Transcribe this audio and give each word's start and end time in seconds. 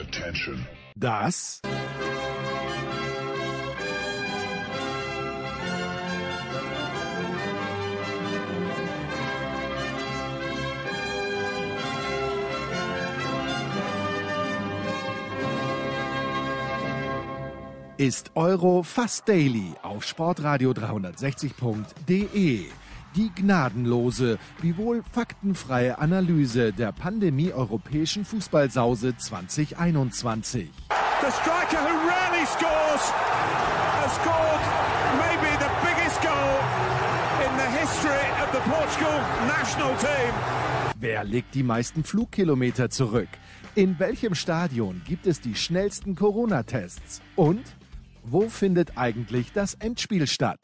Attention. 0.00 0.64
Das 0.94 1.60
ist 17.96 18.30
Euro 18.36 18.84
Fast 18.84 19.28
Daily 19.28 19.72
auf 19.82 20.04
Sportradio 20.04 20.70
360.de. 20.70 22.66
Die 23.18 23.32
gnadenlose, 23.34 24.38
wiewohl 24.60 25.02
faktenfreie 25.02 25.98
Analyse 25.98 26.72
der 26.72 26.92
Pandemie 26.92 27.52
europäischen 27.52 28.24
Fußballsause 28.24 29.16
2021. 29.16 30.68
The 31.20 31.32
striker 31.32 31.82
who 31.82 32.08
rarely 32.08 32.46
scores 32.46 33.10
has 33.98 34.14
scored 34.14 34.62
maybe 35.18 35.50
the 35.58 35.68
biggest 35.82 36.22
goal 36.22 36.60
in 37.42 37.50
the 37.58 37.66
history 37.80 38.24
of 38.40 38.52
the 38.52 38.60
Portugal 38.70 39.18
national 39.48 39.96
team. 39.96 40.32
Wer 41.00 41.24
legt 41.24 41.56
die 41.56 41.64
meisten 41.64 42.04
Flugkilometer 42.04 42.88
zurück? 42.88 43.30
In 43.74 43.98
welchem 43.98 44.36
Stadion 44.36 45.02
gibt 45.04 45.26
es 45.26 45.40
die 45.40 45.56
schnellsten 45.56 46.14
Corona-Tests? 46.14 47.20
Und 47.34 47.64
wo 48.22 48.48
findet 48.48 48.96
eigentlich 48.96 49.50
das 49.52 49.74
Endspiel 49.74 50.28
statt? 50.28 50.60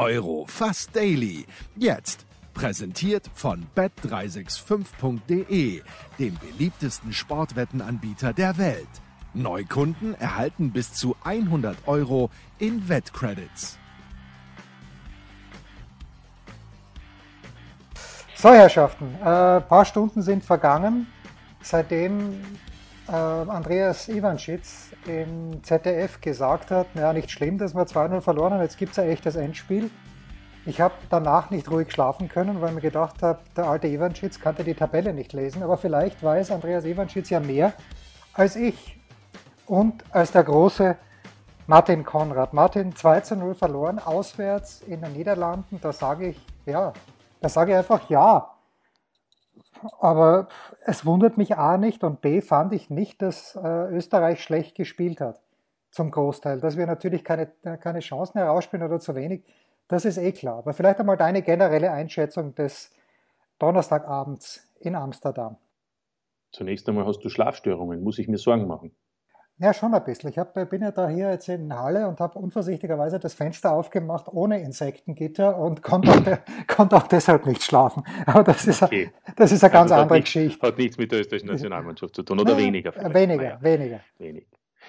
Euro 0.00 0.46
Fast 0.48 0.96
Daily. 0.96 1.46
Jetzt 1.76 2.26
präsentiert 2.54 3.30
von 3.34 3.66
bet365.de, 3.76 5.82
dem 6.18 6.38
beliebtesten 6.38 7.12
Sportwettenanbieter 7.12 8.32
der 8.32 8.56
Welt. 8.56 8.88
Neukunden 9.34 10.14
erhalten 10.14 10.72
bis 10.72 10.94
zu 10.94 11.16
100 11.22 11.86
Euro 11.86 12.30
in 12.58 12.88
Wettcredits. 12.88 13.78
So, 18.36 18.54
Herrschaften, 18.54 19.16
ein 19.22 19.58
äh, 19.58 19.60
paar 19.60 19.84
Stunden 19.84 20.22
sind 20.22 20.42
vergangen, 20.42 21.08
seitdem 21.60 22.42
Andreas 23.10 24.08
Ivanschitz 24.08 24.92
im 25.06 25.64
ZDF 25.64 26.20
gesagt 26.20 26.70
hat, 26.70 26.94
naja, 26.94 27.12
nicht 27.12 27.30
schlimm, 27.30 27.58
dass 27.58 27.74
wir 27.74 27.82
2-0 27.82 28.20
verloren 28.20 28.52
haben, 28.52 28.62
jetzt 28.62 28.78
gibt 28.78 28.92
es 28.92 28.98
ein 29.00 29.08
echtes 29.08 29.34
Endspiel. 29.34 29.90
Ich 30.64 30.80
habe 30.80 30.94
danach 31.08 31.50
nicht 31.50 31.68
ruhig 31.70 31.90
schlafen 31.90 32.28
können, 32.28 32.60
weil 32.60 32.72
mir 32.72 32.80
gedacht 32.80 33.22
habe, 33.22 33.40
der 33.56 33.64
alte 33.64 33.88
Ivanschitz 33.88 34.38
kannte 34.38 34.62
die 34.62 34.74
Tabelle 34.74 35.12
nicht 35.12 35.32
lesen, 35.32 35.62
aber 35.62 35.76
vielleicht 35.76 36.22
weiß 36.22 36.52
Andreas 36.52 36.84
Ivanschitz 36.84 37.30
ja 37.30 37.40
mehr 37.40 37.72
als 38.32 38.54
ich 38.54 39.00
und 39.66 40.04
als 40.10 40.30
der 40.30 40.44
große 40.44 40.96
Martin 41.66 42.04
Konrad. 42.04 42.52
Martin 42.52 42.94
2 42.94 43.34
0 43.34 43.54
verloren, 43.54 43.98
auswärts 43.98 44.82
in 44.82 45.00
den 45.00 45.14
Niederlanden, 45.14 45.80
da 45.80 45.92
sage 45.92 46.28
ich, 46.28 46.46
ja, 46.66 46.92
da 47.40 47.48
sage 47.48 47.72
ich 47.72 47.78
einfach 47.78 48.08
ja. 48.08 48.50
Aber 50.00 50.48
es 50.84 51.04
wundert 51.06 51.36
mich 51.38 51.56
A 51.56 51.76
nicht 51.76 52.04
und 52.04 52.20
B 52.20 52.40
fand 52.40 52.72
ich 52.72 52.90
nicht, 52.90 53.22
dass 53.22 53.56
äh, 53.56 53.88
Österreich 53.94 54.42
schlecht 54.42 54.74
gespielt 54.74 55.20
hat. 55.20 55.40
Zum 55.90 56.10
Großteil. 56.10 56.60
Dass 56.60 56.76
wir 56.76 56.86
natürlich 56.86 57.24
keine, 57.24 57.46
keine 57.80 58.00
Chancen 58.00 58.38
herausspielen 58.38 58.86
oder 58.86 59.00
zu 59.00 59.14
wenig, 59.14 59.44
das 59.88 60.04
ist 60.04 60.18
eh 60.18 60.32
klar. 60.32 60.58
Aber 60.58 60.72
vielleicht 60.72 61.00
einmal 61.00 61.16
deine 61.16 61.42
generelle 61.42 61.90
Einschätzung 61.90 62.54
des 62.54 62.90
Donnerstagabends 63.58 64.68
in 64.78 64.94
Amsterdam. 64.94 65.56
Zunächst 66.52 66.88
einmal 66.88 67.06
hast 67.06 67.20
du 67.20 67.28
Schlafstörungen, 67.28 68.02
muss 68.02 68.18
ich 68.18 68.28
mir 68.28 68.38
Sorgen 68.38 68.66
machen. 68.66 68.92
Ja, 69.60 69.74
schon 69.74 69.92
ein 69.92 70.02
bisschen. 70.02 70.30
Ich 70.30 70.38
hab, 70.38 70.54
bin 70.70 70.80
ja 70.80 70.90
da 70.90 71.06
hier 71.06 71.30
jetzt 71.30 71.46
in 71.50 71.70
Halle 71.76 72.08
und 72.08 72.18
habe 72.18 72.38
unvorsichtigerweise 72.38 73.18
das 73.18 73.34
Fenster 73.34 73.72
aufgemacht 73.72 74.26
ohne 74.32 74.62
Insektengitter 74.62 75.58
und 75.58 75.82
konnte 75.82 76.10
auch, 76.12 76.20
de, 76.20 76.38
konnte 76.66 76.96
auch 76.96 77.06
deshalb 77.06 77.44
nicht 77.44 77.62
schlafen. 77.62 78.02
Aber 78.24 78.42
das 78.42 78.66
ist, 78.66 78.82
okay. 78.82 79.10
a, 79.26 79.32
das 79.36 79.52
ist 79.52 79.62
eine 79.62 79.70
ganz 79.70 79.92
also 79.92 80.02
andere 80.02 80.18
nicht, 80.18 80.24
Geschichte. 80.32 80.66
Hat 80.66 80.78
nichts 80.78 80.96
mit 80.96 81.12
der 81.12 81.20
österreichischen 81.20 81.50
Nationalmannschaft 81.50 82.16
zu 82.16 82.22
tun 82.22 82.40
oder 82.40 82.52
ja, 82.52 82.58
weniger? 82.58 82.90
Vielleicht. 82.90 83.14
Weniger, 83.14 83.42
naja. 83.42 83.62
weniger. 83.62 84.00
Wenig. 84.16 84.46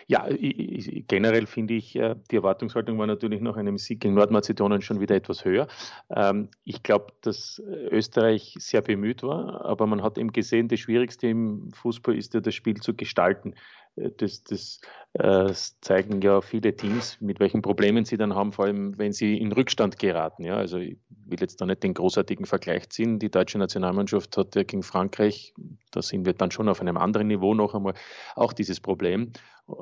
Ja, 0.07 0.27
generell 0.29 1.45
finde 1.47 1.73
ich, 1.73 1.95
äh, 1.95 2.15
die 2.31 2.37
Erwartungshaltung 2.37 2.97
war 2.97 3.07
natürlich 3.07 3.41
nach 3.41 3.57
einem 3.57 3.77
Sieg 3.77 3.99
gegen 3.99 4.13
Nordmazedonien 4.13 4.81
schon 4.81 4.99
wieder 4.99 5.15
etwas 5.15 5.45
höher. 5.45 5.67
Ähm, 6.09 6.49
ich 6.63 6.81
glaube, 6.81 7.07
dass 7.21 7.61
Österreich 7.65 8.55
sehr 8.57 8.81
bemüht 8.81 9.21
war, 9.21 9.65
aber 9.65 9.85
man 9.87 10.01
hat 10.01 10.17
eben 10.17 10.31
gesehen, 10.31 10.69
das 10.69 10.79
Schwierigste 10.79 11.27
im 11.27 11.71
Fußball 11.73 12.15
ist 12.15 12.33
ja 12.33 12.39
das 12.39 12.55
Spiel 12.55 12.77
zu 12.77 12.95
gestalten. 12.95 13.53
Äh, 13.95 14.11
das, 14.17 14.43
das, 14.43 14.81
das, 15.13 15.79
zeigen 15.81 16.21
ja 16.21 16.41
viele 16.41 16.75
Teams, 16.75 17.19
mit 17.19 17.39
welchen 17.39 17.61
Problemen 17.61 18.05
sie 18.05 18.17
dann 18.17 18.35
haben, 18.35 18.51
vor 18.51 18.65
allem 18.65 18.97
wenn 18.97 19.11
sie 19.11 19.37
in 19.37 19.51
Rückstand 19.51 19.99
geraten. 19.99 20.43
Ja, 20.43 20.55
also 20.55 20.77
ich 20.77 20.97
will 21.09 21.39
jetzt 21.39 21.61
da 21.61 21.65
nicht 21.65 21.83
den 21.83 21.93
großartigen 21.93 22.45
Vergleich 22.45 22.89
ziehen. 22.89 23.19
Die 23.19 23.29
deutsche 23.29 23.57
Nationalmannschaft 23.57 24.37
hat 24.37 24.55
ja 24.55 24.63
gegen 24.63 24.83
Frankreich, 24.83 25.53
da 25.91 26.01
sind 26.01 26.25
wir 26.25 26.33
dann 26.33 26.51
schon 26.51 26.69
auf 26.69 26.81
einem 26.81 26.97
anderen 26.97 27.27
Niveau 27.27 27.53
noch 27.53 27.75
einmal, 27.75 27.93
auch 28.35 28.53
dieses 28.53 28.79
Problem. 28.79 29.31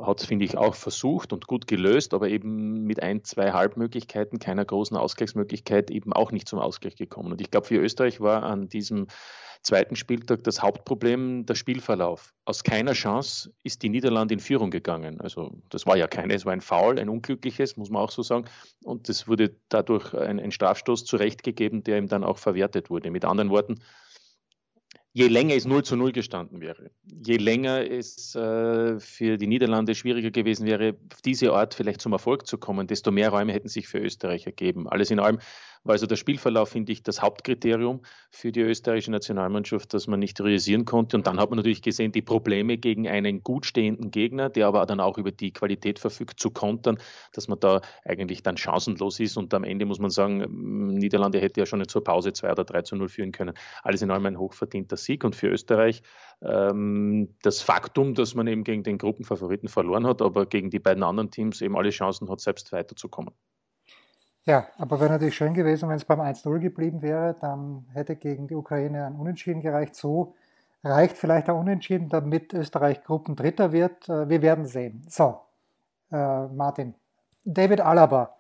Hat 0.02 0.22
es, 0.22 0.26
finde 0.26 0.46
ich, 0.46 0.58
auch 0.58 0.76
versucht 0.76 1.34
und 1.34 1.48
gut 1.48 1.68
gelöst, 1.68 2.14
aber 2.14 2.30
eben 2.30 2.84
mit 2.84 3.02
ein, 3.02 3.24
zwei 3.24 3.52
Halbmöglichkeiten, 3.52 4.40
keiner 4.40 4.66
großen 4.66 4.98
Ausgleichsmöglichkeit, 4.98 5.92
eben 5.92 6.14
auch 6.14 6.32
nicht 6.32 6.48
zum 6.48 6.60
Ausgleich 6.60 6.96
gekommen. 6.96 7.32
Und 7.32 7.42
ich 7.42 7.52
glaube, 7.52 7.68
für 7.68 7.78
Österreich 7.78 8.20
war 8.22 8.44
an 8.44 8.70
diesem 8.70 9.08
zweiten 9.62 9.96
Spieltag 9.96 10.44
das 10.44 10.62
Hauptproblem 10.62 11.46
der 11.46 11.56
Spielverlauf. 11.56 12.34
Aus 12.46 12.64
keiner 12.64 12.94
Chance 12.94 13.52
ist 13.64 13.84
die 13.84 13.90
Niederlande 13.90 14.34
in 14.34 14.40
Führung 14.40 14.72
gegangen. 14.72 15.20
Also 15.20 15.52
das 15.70 15.86
war 15.86 15.98
ja 15.98 16.08
keine, 16.08 16.34
es 16.34 16.46
war 16.46 16.54
ein 16.54 16.62
Foul, 16.62 17.00
ein 17.00 17.10
unglückliches, 17.10 17.78
muss 17.78 17.90
man 17.90 18.02
auch 18.02 18.12
so 18.12 18.24
sagen. 18.24 18.46
Und 18.84 19.10
es 19.10 19.28
wurde 19.28 19.56
dadurch 19.70 20.14
ein, 20.14 20.40
ein 20.40 20.52
Strafstoß 20.52 21.06
zurechtgegeben, 21.06 21.84
der 21.84 21.98
ihm 21.98 22.08
dann 22.08 22.24
auch 22.24 22.38
verwertet 22.38 22.90
wurde. 22.90 23.12
Mit 23.12 23.26
anderen 23.26 23.50
Worten, 23.50 23.82
je 25.20 25.28
länger 25.28 25.56
es 25.56 25.66
0 25.66 25.84
zu 25.84 25.98
0 25.98 26.14
gestanden 26.14 26.62
wäre, 26.62 26.92
je 27.26 27.36
länger 27.36 27.92
es 27.92 28.36
äh, 28.36 29.00
für 29.00 29.38
die 29.38 29.48
Niederlande 29.48 29.94
schwieriger 29.94 30.32
gewesen 30.32 30.66
wäre, 30.66 30.96
auf 31.12 31.22
diese 31.22 31.52
Art 31.52 31.74
vielleicht 31.74 32.00
zum 32.00 32.14
Erfolg 32.14 32.48
zu 32.48 32.58
kommen, 32.58 32.88
desto 32.88 33.12
mehr 33.12 33.30
Räume 33.30 33.52
hätten 33.52 33.68
sich 33.68 33.90
für 33.90 34.00
Österreich 34.00 34.46
ergeben. 34.46 34.88
Alles 34.88 35.12
in 35.12 35.20
allem 35.20 35.40
war 35.84 35.94
also 35.94 36.06
der 36.06 36.18
Spielverlauf, 36.18 36.70
finde 36.70 36.92
ich, 36.92 37.04
das 37.04 37.22
Hauptkriterium 37.22 38.02
für 38.32 38.52
die 38.52 38.62
österreichische 38.62 39.12
Nationalmannschaft, 39.12 39.94
dass 39.94 40.08
man 40.08 40.20
nicht 40.20 40.40
realisieren 40.40 40.86
konnte. 40.86 41.18
Und 41.18 41.26
dann 41.28 41.40
hat 41.40 41.50
man 41.50 41.58
natürlich 41.58 41.82
gesehen, 41.82 42.12
die 42.12 42.22
Probleme 42.22 42.78
gegen 42.78 43.08
einen 43.08 43.44
gut 43.44 43.66
stehenden 43.66 44.12
Gegner, 44.12 44.50
der 44.50 44.68
aber 44.68 44.86
dann 44.86 45.00
auch 45.00 45.18
über 45.18 45.32
die 45.32 45.52
Qualität 45.52 46.00
verfügt, 46.00 46.40
zu 46.40 46.52
kontern, 46.52 46.98
dass 47.34 47.48
man 47.48 47.60
da 47.60 47.82
eigentlich 48.04 48.44
dann 48.44 48.58
chancenlos 48.58 49.20
ist. 49.20 49.38
Und 49.38 49.54
am 49.54 49.64
Ende 49.64 49.86
muss 49.86 50.00
man 50.00 50.10
sagen, 50.10 50.94
Niederlande 50.96 51.40
hätte 51.40 51.62
ja 51.62 51.66
schon 51.66 51.88
zur 51.88 52.04
Pause 52.04 52.34
2 52.34 52.52
oder 52.52 52.66
3 52.66 52.82
zu 52.84 52.96
0 52.96 53.10
führen 53.10 53.32
können. 53.32 53.54
Alles 53.84 54.02
in 54.02 54.12
allem 54.12 54.26
ein 54.26 54.40
hochverdienter 54.40 54.98
Sieg. 54.98 55.24
Und 55.24 55.36
für 55.36 55.48
Österreich 55.48 56.02
ähm, 56.42 57.36
das 57.42 57.62
Faktum, 57.62 58.14
dass 58.14 58.36
man 58.36 58.48
eben 58.48 58.64
gegen 58.64 58.84
den 58.84 58.98
Gruppenfavoriten 58.98 59.70
verloren 59.70 60.06
hat, 60.06 60.22
aber 60.22 60.46
gegen 60.46 60.70
die 60.70 60.80
beiden 60.80 61.04
anderen 61.04 61.32
Teams 61.32 61.62
eben 61.62 61.78
alle 61.78 61.90
Chancen 61.90 62.30
hat, 62.30 62.42
selbst 62.42 62.72
weiterzukommen. 62.72 63.34
Ja, 64.46 64.68
aber 64.78 65.00
wäre 65.00 65.12
natürlich 65.12 65.36
schön 65.36 65.54
gewesen, 65.54 65.90
wenn 65.90 65.98
es 65.98 66.06
beim 66.06 66.22
1-0 66.22 66.60
geblieben 66.60 67.02
wäre, 67.02 67.36
dann 67.40 67.86
hätte 67.94 68.16
gegen 68.16 68.48
die 68.48 68.56
Ukraine 68.56 69.06
ein 69.06 69.16
Unentschieden 69.16 69.62
gereicht. 69.62 69.96
So 69.96 70.36
reicht 70.84 71.18
vielleicht 71.18 71.50
ein 71.50 71.56
Unentschieden, 71.56 72.10
damit 72.10 72.54
Österreich 72.54 73.04
Gruppendritter 73.04 73.72
wird. 73.72 74.08
Äh, 74.10 74.30
wir 74.30 74.42
werden 74.42 74.66
sehen. 74.66 75.06
So, 75.10 75.42
äh, 76.12 76.48
Martin. 76.48 76.96
David 77.46 77.82
Alaba. 77.82 78.36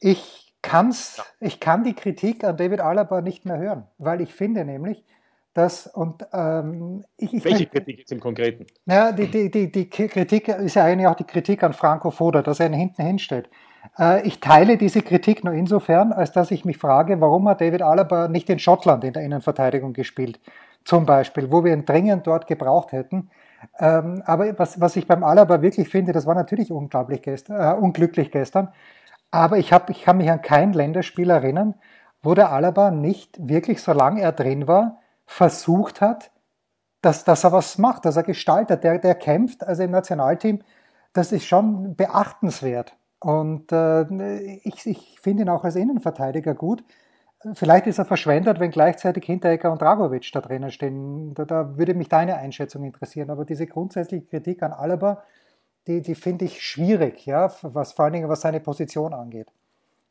Ich, 0.00 0.54
kann's, 0.62 1.18
ja. 1.18 1.24
ich 1.40 1.60
kann 1.60 1.84
die 1.84 1.94
Kritik 1.94 2.44
an 2.44 2.56
David 2.56 2.80
Alaba 2.80 3.20
nicht 3.20 3.44
mehr 3.44 3.58
hören, 3.58 3.86
weil 3.98 4.20
ich 4.20 4.34
finde 4.34 4.64
nämlich, 4.64 5.04
dass 5.54 5.86
und 5.86 6.26
ähm, 6.32 7.04
ich, 7.16 7.34
ich 7.34 7.44
Welche 7.44 7.66
Kritik 7.66 7.98
jetzt 7.98 8.12
im 8.12 8.20
Konkreten? 8.20 8.66
Ja, 8.86 9.12
die, 9.12 9.30
die, 9.30 9.50
die, 9.50 9.70
die 9.70 9.88
Kritik 9.88 10.48
ist 10.48 10.74
ja 10.74 10.84
eigentlich 10.84 11.06
auch 11.06 11.16
die 11.16 11.24
Kritik 11.24 11.62
an 11.62 11.72
Franco 11.72 12.10
Foda, 12.10 12.42
dass 12.42 12.60
er 12.60 12.66
ihn 12.66 12.72
hinten 12.72 13.02
hinstellt. 13.02 13.50
Äh, 13.98 14.26
ich 14.26 14.40
teile 14.40 14.76
diese 14.76 15.02
Kritik 15.02 15.44
nur 15.44 15.54
insofern, 15.54 16.12
als 16.12 16.32
dass 16.32 16.50
ich 16.50 16.64
mich 16.64 16.78
frage, 16.78 17.20
warum 17.20 17.48
hat 17.48 17.60
David 17.60 17.82
Alaba 17.82 18.28
nicht 18.28 18.48
in 18.50 18.58
Schottland 18.58 19.04
in 19.04 19.12
der 19.12 19.22
Innenverteidigung 19.22 19.92
gespielt, 19.92 20.40
zum 20.84 21.06
Beispiel, 21.06 21.50
wo 21.50 21.64
wir 21.64 21.72
ihn 21.72 21.84
dringend 21.84 22.26
dort 22.26 22.46
gebraucht 22.46 22.92
hätten. 22.92 23.30
Ähm, 23.78 24.22
aber 24.26 24.58
was, 24.58 24.80
was 24.80 24.96
ich 24.96 25.06
beim 25.06 25.22
Alaba 25.22 25.62
wirklich 25.62 25.88
finde, 25.88 26.12
das 26.12 26.26
war 26.26 26.34
natürlich 26.34 26.72
unglaublich 26.72 27.22
gestern, 27.22 27.60
äh, 27.60 27.78
unglücklich 27.78 28.30
gestern, 28.30 28.68
aber 29.30 29.58
ich, 29.58 29.72
hab, 29.72 29.88
ich 29.88 30.02
kann 30.02 30.18
mich 30.18 30.30
an 30.30 30.42
kein 30.42 30.72
Länderspiel 30.72 31.30
erinnern, 31.30 31.74
wo 32.22 32.34
der 32.34 32.52
Alaba 32.52 32.90
nicht 32.90 33.48
wirklich, 33.48 33.80
solange 33.82 34.20
er 34.20 34.32
drin 34.32 34.66
war, 34.66 35.01
versucht 35.32 36.00
hat, 36.00 36.30
dass, 37.00 37.24
dass 37.24 37.44
er 37.44 37.52
was 37.52 37.78
macht, 37.78 38.04
dass 38.04 38.16
er 38.16 38.22
gestaltet, 38.22 38.84
der, 38.84 38.98
der 38.98 39.14
kämpft, 39.14 39.64
also 39.64 39.82
im 39.82 39.90
Nationalteam, 39.90 40.60
das 41.12 41.32
ist 41.32 41.46
schon 41.46 41.96
beachtenswert. 41.96 42.96
Und 43.18 43.72
äh, 43.72 44.04
ich, 44.64 44.86
ich 44.86 45.20
finde 45.20 45.42
ihn 45.44 45.48
auch 45.48 45.64
als 45.64 45.76
Innenverteidiger 45.76 46.54
gut. 46.54 46.84
vielleicht 47.54 47.86
ist 47.86 47.98
er 47.98 48.04
verschwendet, 48.04 48.60
wenn 48.60 48.70
gleichzeitig 48.70 49.24
Hinteregger 49.24 49.72
und 49.72 49.80
Dragovic 49.80 50.30
da 50.32 50.40
drinnen 50.40 50.70
stehen. 50.70 51.34
Da, 51.34 51.44
da, 51.44 51.76
würde 51.76 51.94
mich 51.94 52.08
deine 52.08 52.36
Einschätzung 52.36 52.84
interessieren. 52.84 53.30
Aber 53.30 53.44
diese 53.44 53.66
grundsätzliche 53.66 54.26
Kritik 54.26 54.62
an 54.62 54.72
Alaba, 54.72 55.22
die, 55.86 56.02
die 56.02 56.14
finde 56.14 56.44
ich 56.44 56.62
schwierig, 56.62 57.26
ja, 57.26 57.52
was 57.62 57.92
vor 57.92 58.04
allen 58.04 58.14
Dingen 58.14 58.28
was 58.28 58.42
seine 58.42 58.60
Position 58.60 59.14
angeht. 59.14 59.48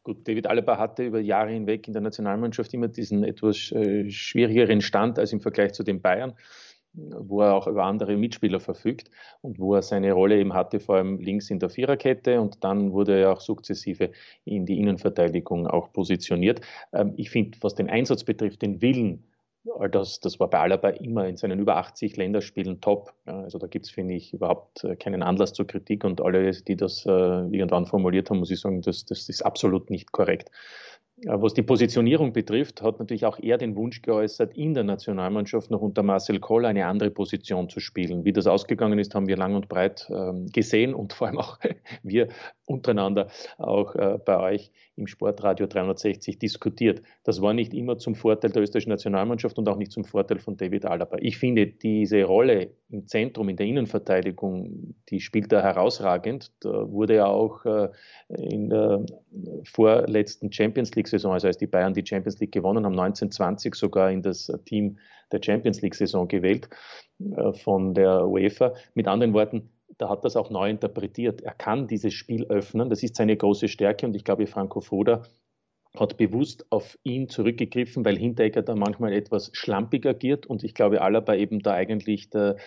Gut, 0.03 0.27
David 0.27 0.47
Alaba 0.47 0.77
hatte 0.77 1.05
über 1.05 1.19
Jahre 1.19 1.51
hinweg 1.51 1.87
in 1.87 1.93
der 1.93 2.01
Nationalmannschaft 2.01 2.73
immer 2.73 2.87
diesen 2.87 3.23
etwas 3.23 3.71
äh, 3.71 4.09
schwierigeren 4.09 4.81
Stand 4.81 5.19
als 5.19 5.31
im 5.31 5.41
Vergleich 5.41 5.73
zu 5.73 5.83
den 5.83 6.01
Bayern 6.01 6.33
wo 6.93 7.41
er 7.41 7.53
auch 7.53 7.67
über 7.67 7.85
andere 7.85 8.17
Mitspieler 8.17 8.59
verfügt 8.59 9.09
und 9.41 9.59
wo 9.59 9.75
er 9.75 9.81
seine 9.81 10.11
Rolle 10.11 10.37
eben 10.39 10.53
hatte, 10.53 10.79
vor 10.79 10.95
allem 10.95 11.19
links 11.19 11.49
in 11.49 11.59
der 11.59 11.69
Viererkette 11.69 12.41
und 12.41 12.63
dann 12.63 12.91
wurde 12.91 13.21
er 13.21 13.31
auch 13.31 13.41
sukzessive 13.41 14.11
in 14.43 14.65
die 14.65 14.79
Innenverteidigung 14.79 15.67
auch 15.67 15.91
positioniert. 15.93 16.61
Ähm, 16.93 17.13
ich 17.15 17.29
finde, 17.29 17.57
was 17.61 17.75
den 17.75 17.89
Einsatz 17.89 18.23
betrifft, 18.23 18.61
den 18.61 18.81
Willen, 18.81 19.23
das, 19.91 20.19
das 20.19 20.39
war 20.39 20.49
bei 20.49 20.59
Alaba 20.59 20.89
immer 20.89 21.27
in 21.27 21.37
seinen 21.37 21.59
über 21.59 21.77
80 21.77 22.17
Länderspielen 22.17 22.81
top. 22.81 23.13
Also 23.25 23.59
da 23.59 23.67
gibt 23.67 23.85
es, 23.85 23.91
finde 23.91 24.15
ich, 24.15 24.33
überhaupt 24.33 24.83
äh, 24.83 24.95
keinen 24.95 25.21
Anlass 25.21 25.53
zur 25.53 25.67
Kritik 25.67 26.03
und 26.03 26.21
alle, 26.21 26.51
die 26.51 26.75
das 26.75 27.05
äh, 27.05 27.09
irgendwann 27.09 27.85
formuliert 27.85 28.29
haben, 28.29 28.39
muss 28.39 28.51
ich 28.51 28.59
sagen, 28.59 28.81
das, 28.81 29.05
das 29.05 29.29
ist 29.29 29.43
absolut 29.43 29.89
nicht 29.89 30.11
korrekt. 30.11 30.49
Was 31.25 31.53
die 31.53 31.61
Positionierung 31.61 32.33
betrifft, 32.33 32.81
hat 32.81 32.97
natürlich 32.97 33.25
auch 33.25 33.37
er 33.39 33.59
den 33.59 33.75
Wunsch 33.75 34.01
geäußert, 34.01 34.57
in 34.57 34.73
der 34.73 34.83
Nationalmannschaft 34.83 35.69
noch 35.69 35.81
unter 35.81 36.01
Marcel 36.01 36.39
Koll 36.39 36.65
eine 36.65 36.87
andere 36.87 37.11
Position 37.11 37.69
zu 37.69 37.79
spielen. 37.79 38.25
Wie 38.25 38.33
das 38.33 38.47
ausgegangen 38.47 38.97
ist, 38.97 39.13
haben 39.13 39.27
wir 39.27 39.37
lang 39.37 39.53
und 39.53 39.69
breit 39.69 40.09
ähm, 40.09 40.47
gesehen 40.47 40.95
und 40.95 41.13
vor 41.13 41.27
allem 41.27 41.37
auch 41.37 41.59
wir 42.03 42.29
untereinander 42.65 43.27
auch 43.59 43.93
äh, 43.95 44.17
bei 44.25 44.39
euch 44.39 44.71
im 44.95 45.07
Sportradio 45.07 45.67
360 45.67 46.39
diskutiert. 46.39 47.01
Das 47.23 47.41
war 47.41 47.53
nicht 47.53 47.73
immer 47.73 47.97
zum 47.97 48.15
Vorteil 48.15 48.51
der 48.51 48.63
österreichischen 48.63 48.89
Nationalmannschaft 48.89 49.57
und 49.57 49.69
auch 49.69 49.77
nicht 49.77 49.91
zum 49.91 50.05
Vorteil 50.05 50.39
von 50.39 50.57
David 50.57 50.85
Alaba. 50.85 51.17
Ich 51.19 51.37
finde, 51.37 51.67
diese 51.67 52.23
Rolle 52.23 52.71
im 52.89 53.07
Zentrum, 53.07 53.49
in 53.49 53.57
der 53.57 53.65
Innenverteidigung, 53.67 54.95
die 55.09 55.19
spielt 55.19 55.51
er 55.53 55.63
herausragend. 55.63 56.51
Da 56.61 56.89
wurde 56.91 57.15
er 57.15 57.29
auch 57.29 57.65
äh, 57.65 57.89
in 58.29 58.69
der 58.69 59.05
vorletzten 59.63 60.51
Champions 60.51 60.93
League-Saison, 60.95 61.33
also 61.33 61.47
als 61.47 61.57
die 61.57 61.67
Bayern 61.67 61.93
die 61.93 62.05
Champions 62.05 62.39
League 62.39 62.51
gewonnen 62.51 62.85
haben, 62.85 62.99
1920 62.99 63.75
sogar 63.75 64.11
in 64.11 64.21
das 64.21 64.51
Team 64.65 64.97
der 65.31 65.41
Champions 65.43 65.81
League-Saison 65.81 66.27
gewählt 66.27 66.69
äh, 67.19 67.53
von 67.53 67.93
der 67.93 68.27
UEFA. 68.27 68.73
Mit 68.93 69.07
anderen 69.07 69.33
Worten, 69.33 69.69
da 69.97 70.09
hat 70.09 70.25
das 70.25 70.35
auch 70.35 70.49
neu 70.49 70.69
interpretiert. 70.69 71.41
Er 71.41 71.53
kann 71.53 71.87
dieses 71.87 72.13
Spiel 72.13 72.45
öffnen, 72.47 72.89
das 72.89 73.03
ist 73.03 73.15
seine 73.15 73.37
große 73.37 73.67
Stärke 73.67 74.05
und 74.05 74.15
ich 74.15 74.23
glaube, 74.23 74.47
Franco 74.47 74.81
Foda 74.81 75.23
hat 75.97 76.17
bewusst 76.17 76.65
auf 76.71 76.97
ihn 77.03 77.27
zurückgegriffen, 77.27 78.05
weil 78.05 78.17
Hinteregger 78.17 78.61
da 78.61 78.75
manchmal 78.75 79.11
etwas 79.11 79.49
schlampig 79.53 80.05
agiert 80.05 80.45
und 80.45 80.63
ich 80.63 80.73
glaube, 80.73 81.01
Alaba 81.01 81.35
eben 81.35 81.59
da 81.59 81.73
eigentlich 81.73 82.29
der, 82.29 82.57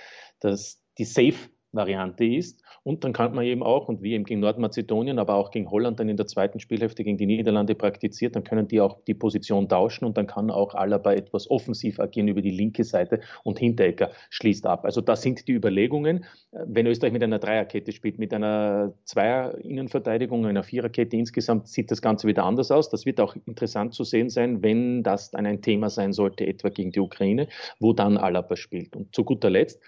das, 0.41 0.83
die 0.99 1.05
Safe 1.05 1.35
Variante 1.75 2.25
ist. 2.25 2.63
Und 2.83 3.05
dann 3.05 3.13
kann 3.13 3.35
man 3.35 3.45
eben 3.45 3.63
auch, 3.63 3.89
und 3.89 4.03
wie 4.03 4.13
eben 4.13 4.25
gegen 4.25 4.41
Nordmazedonien, 4.41 5.19
aber 5.19 5.35
auch 5.35 5.51
gegen 5.51 5.71
Holland 5.71 5.99
dann 6.01 6.09
in 6.09 6.17
der 6.17 6.27
zweiten 6.27 6.61
Spielhälfte 6.61 7.05
gegen 7.05 7.17
die 7.17 7.27
Niederlande 7.27 7.75
praktiziert, 7.75 8.37
dann 8.37 8.45
können 8.45 8.69
die 8.69 8.81
auch 8.81 9.01
die 9.07 9.15
Position 9.15 9.69
tauschen 9.69 10.05
und 10.05 10.17
dann 10.17 10.27
kann 10.27 10.51
auch 10.51 10.75
Alaba 10.75 11.13
etwas 11.15 11.51
offensiv 11.51 12.01
agieren 12.01 12.29
über 12.29 12.43
die 12.43 12.51
linke 12.51 12.85
Seite 12.85 13.21
und 13.43 13.59
Hinteregger 13.59 14.11
schließt 14.31 14.67
ab. 14.67 14.85
Also 14.85 15.01
das 15.01 15.23
sind 15.23 15.47
die 15.49 15.53
Überlegungen. 15.53 16.25
Wenn 16.53 16.87
Österreich 16.87 17.13
mit 17.13 17.23
einer 17.23 17.39
Dreierkette 17.39 17.93
spielt, 17.93 18.19
mit 18.19 18.33
einer 18.35 18.93
Zweier-Innenverteidigung, 19.05 20.47
einer 20.47 20.63
Viererkette 20.63 21.17
insgesamt, 21.17 21.69
sieht 21.69 21.91
das 21.91 22.03
Ganze 22.03 22.27
wieder 22.29 22.45
anders 22.45 22.71
aus. 22.71 22.91
Das 22.91 23.07
wird 23.07 23.21
auch 23.21 23.37
interessant 23.47 23.95
zu 23.95 24.05
sehen 24.05 24.29
sein, 24.29 24.63
wenn 24.63 25.03
das 25.03 25.31
dann 25.31 25.47
ein 25.47 25.63
Thema 25.63 25.91
sein 25.91 26.13
sollte, 26.13 26.47
etwa 26.47 26.69
gegen 26.69 26.93
die 26.93 27.01
Ukraine, 27.01 27.49
wo 27.81 27.93
dann 27.93 28.17
Alaba 28.17 28.57
spielt. 28.57 28.95
Und 28.97 29.15
zu 29.15 29.25
guter 29.25 29.51
Letzt, 29.51 29.81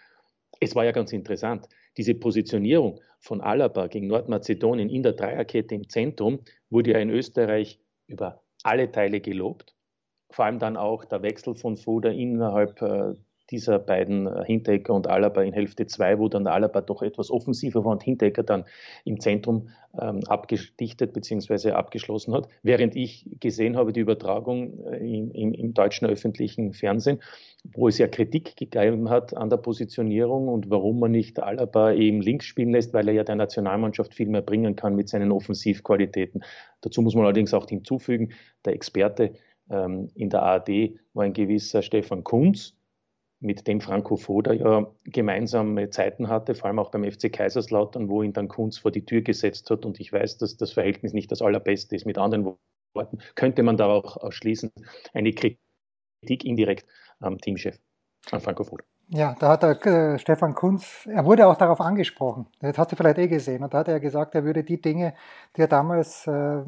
es 0.60 0.74
war 0.74 0.84
ja 0.84 0.92
ganz 0.92 1.12
interessant, 1.12 1.68
diese 1.96 2.14
Positionierung 2.14 3.00
von 3.20 3.40
Alaba 3.40 3.86
gegen 3.86 4.06
Nordmazedonien 4.06 4.88
in 4.88 5.02
der 5.02 5.12
Dreierkette 5.12 5.74
im 5.74 5.88
Zentrum 5.88 6.40
wurde 6.70 6.92
ja 6.92 6.98
in 6.98 7.10
Österreich 7.10 7.80
über 8.06 8.42
alle 8.62 8.90
Teile 8.90 9.20
gelobt. 9.20 9.74
Vor 10.30 10.44
allem 10.44 10.58
dann 10.58 10.76
auch 10.76 11.04
der 11.04 11.22
Wechsel 11.22 11.54
von 11.54 11.76
Foda 11.76 12.10
innerhalb 12.10 12.82
äh, 12.82 13.14
dieser 13.50 13.78
beiden 13.78 14.26
äh, 14.26 14.44
Hinteregger 14.44 14.94
und 14.94 15.06
Alaba 15.06 15.42
in 15.42 15.52
Hälfte 15.52 15.86
2, 15.86 16.18
wo 16.18 16.28
dann 16.28 16.46
Alaba 16.46 16.80
doch 16.80 17.02
etwas 17.02 17.30
offensiver 17.30 17.84
war 17.84 17.92
und 17.92 18.02
Hinteregger 18.02 18.42
dann 18.42 18.64
im 19.04 19.20
Zentrum 19.20 19.68
ähm, 20.00 20.20
abgedichtet 20.26 21.12
bzw. 21.12 21.72
abgeschlossen 21.72 22.34
hat. 22.34 22.48
Während 22.62 22.96
ich 22.96 23.28
gesehen 23.40 23.76
habe, 23.76 23.92
die 23.92 24.00
Übertragung 24.00 24.84
äh, 24.86 24.96
im, 24.98 25.30
im, 25.30 25.52
im, 25.52 25.74
deutschen 25.74 26.08
öffentlichen 26.08 26.72
Fernsehen, 26.72 27.20
wo 27.74 27.88
es 27.88 27.98
ja 27.98 28.08
Kritik 28.08 28.56
gegeben 28.56 29.10
hat 29.10 29.36
an 29.36 29.50
der 29.50 29.56
Positionierung 29.58 30.48
und 30.48 30.70
warum 30.70 31.00
man 31.00 31.10
nicht 31.10 31.40
Alaba 31.40 31.92
eben 31.92 32.20
links 32.20 32.46
spielen 32.46 32.70
lässt, 32.70 32.94
weil 32.94 33.08
er 33.08 33.14
ja 33.14 33.24
der 33.24 33.36
Nationalmannschaft 33.36 34.14
viel 34.14 34.28
mehr 34.28 34.42
bringen 34.42 34.76
kann 34.76 34.94
mit 34.94 35.08
seinen 35.08 35.32
Offensivqualitäten. 35.32 36.42
Dazu 36.80 37.02
muss 37.02 37.14
man 37.14 37.24
allerdings 37.24 37.54
auch 37.54 37.68
hinzufügen, 37.68 38.32
der 38.64 38.74
Experte 38.74 39.32
ähm, 39.70 40.10
in 40.14 40.30
der 40.30 40.42
ARD 40.42 40.98
war 41.14 41.24
ein 41.24 41.32
gewisser 41.32 41.82
Stefan 41.82 42.24
Kunz, 42.24 42.75
mit 43.40 43.66
dem 43.66 43.80
Franco 43.80 44.16
Foda 44.16 44.52
ja 44.52 44.86
gemeinsame 45.04 45.90
Zeiten 45.90 46.28
hatte, 46.28 46.54
vor 46.54 46.66
allem 46.66 46.78
auch 46.78 46.90
beim 46.90 47.04
FC 47.04 47.32
Kaiserslautern, 47.32 48.08
wo 48.08 48.22
ihn 48.22 48.32
dann 48.32 48.48
Kunz 48.48 48.78
vor 48.78 48.90
die 48.90 49.04
Tür 49.04 49.20
gesetzt 49.20 49.70
hat. 49.70 49.84
Und 49.84 50.00
ich 50.00 50.12
weiß, 50.12 50.38
dass 50.38 50.56
das 50.56 50.72
Verhältnis 50.72 51.12
nicht 51.12 51.30
das 51.30 51.42
allerbeste 51.42 51.96
ist. 51.96 52.06
Mit 52.06 52.18
anderen 52.18 52.56
Worten 52.94 53.18
könnte 53.34 53.62
man 53.62 53.76
darauf 53.76 54.16
ausschließen, 54.16 54.72
eine 55.12 55.32
Kritik 55.32 56.44
indirekt 56.44 56.86
am 57.20 57.38
Teamchef, 57.38 57.78
an 58.30 58.40
Franco 58.40 58.64
Foda. 58.64 58.84
Ja, 59.08 59.36
da 59.38 59.50
hat 59.50 59.62
der 59.62 59.86
äh, 59.86 60.18
Stefan 60.18 60.54
Kunz, 60.54 61.06
er 61.06 61.24
wurde 61.24 61.46
auch 61.46 61.56
darauf 61.56 61.80
angesprochen. 61.80 62.48
Das 62.60 62.76
hast 62.76 62.90
du 62.90 62.96
vielleicht 62.96 63.18
eh 63.18 63.28
gesehen. 63.28 63.62
Und 63.62 63.72
da 63.72 63.78
hat 63.78 63.88
er 63.88 64.00
gesagt, 64.00 64.34
er 64.34 64.44
würde 64.44 64.64
die 64.64 64.80
Dinge, 64.80 65.14
die 65.56 65.60
er 65.60 65.68
damals, 65.68 66.26
äh, 66.26 66.62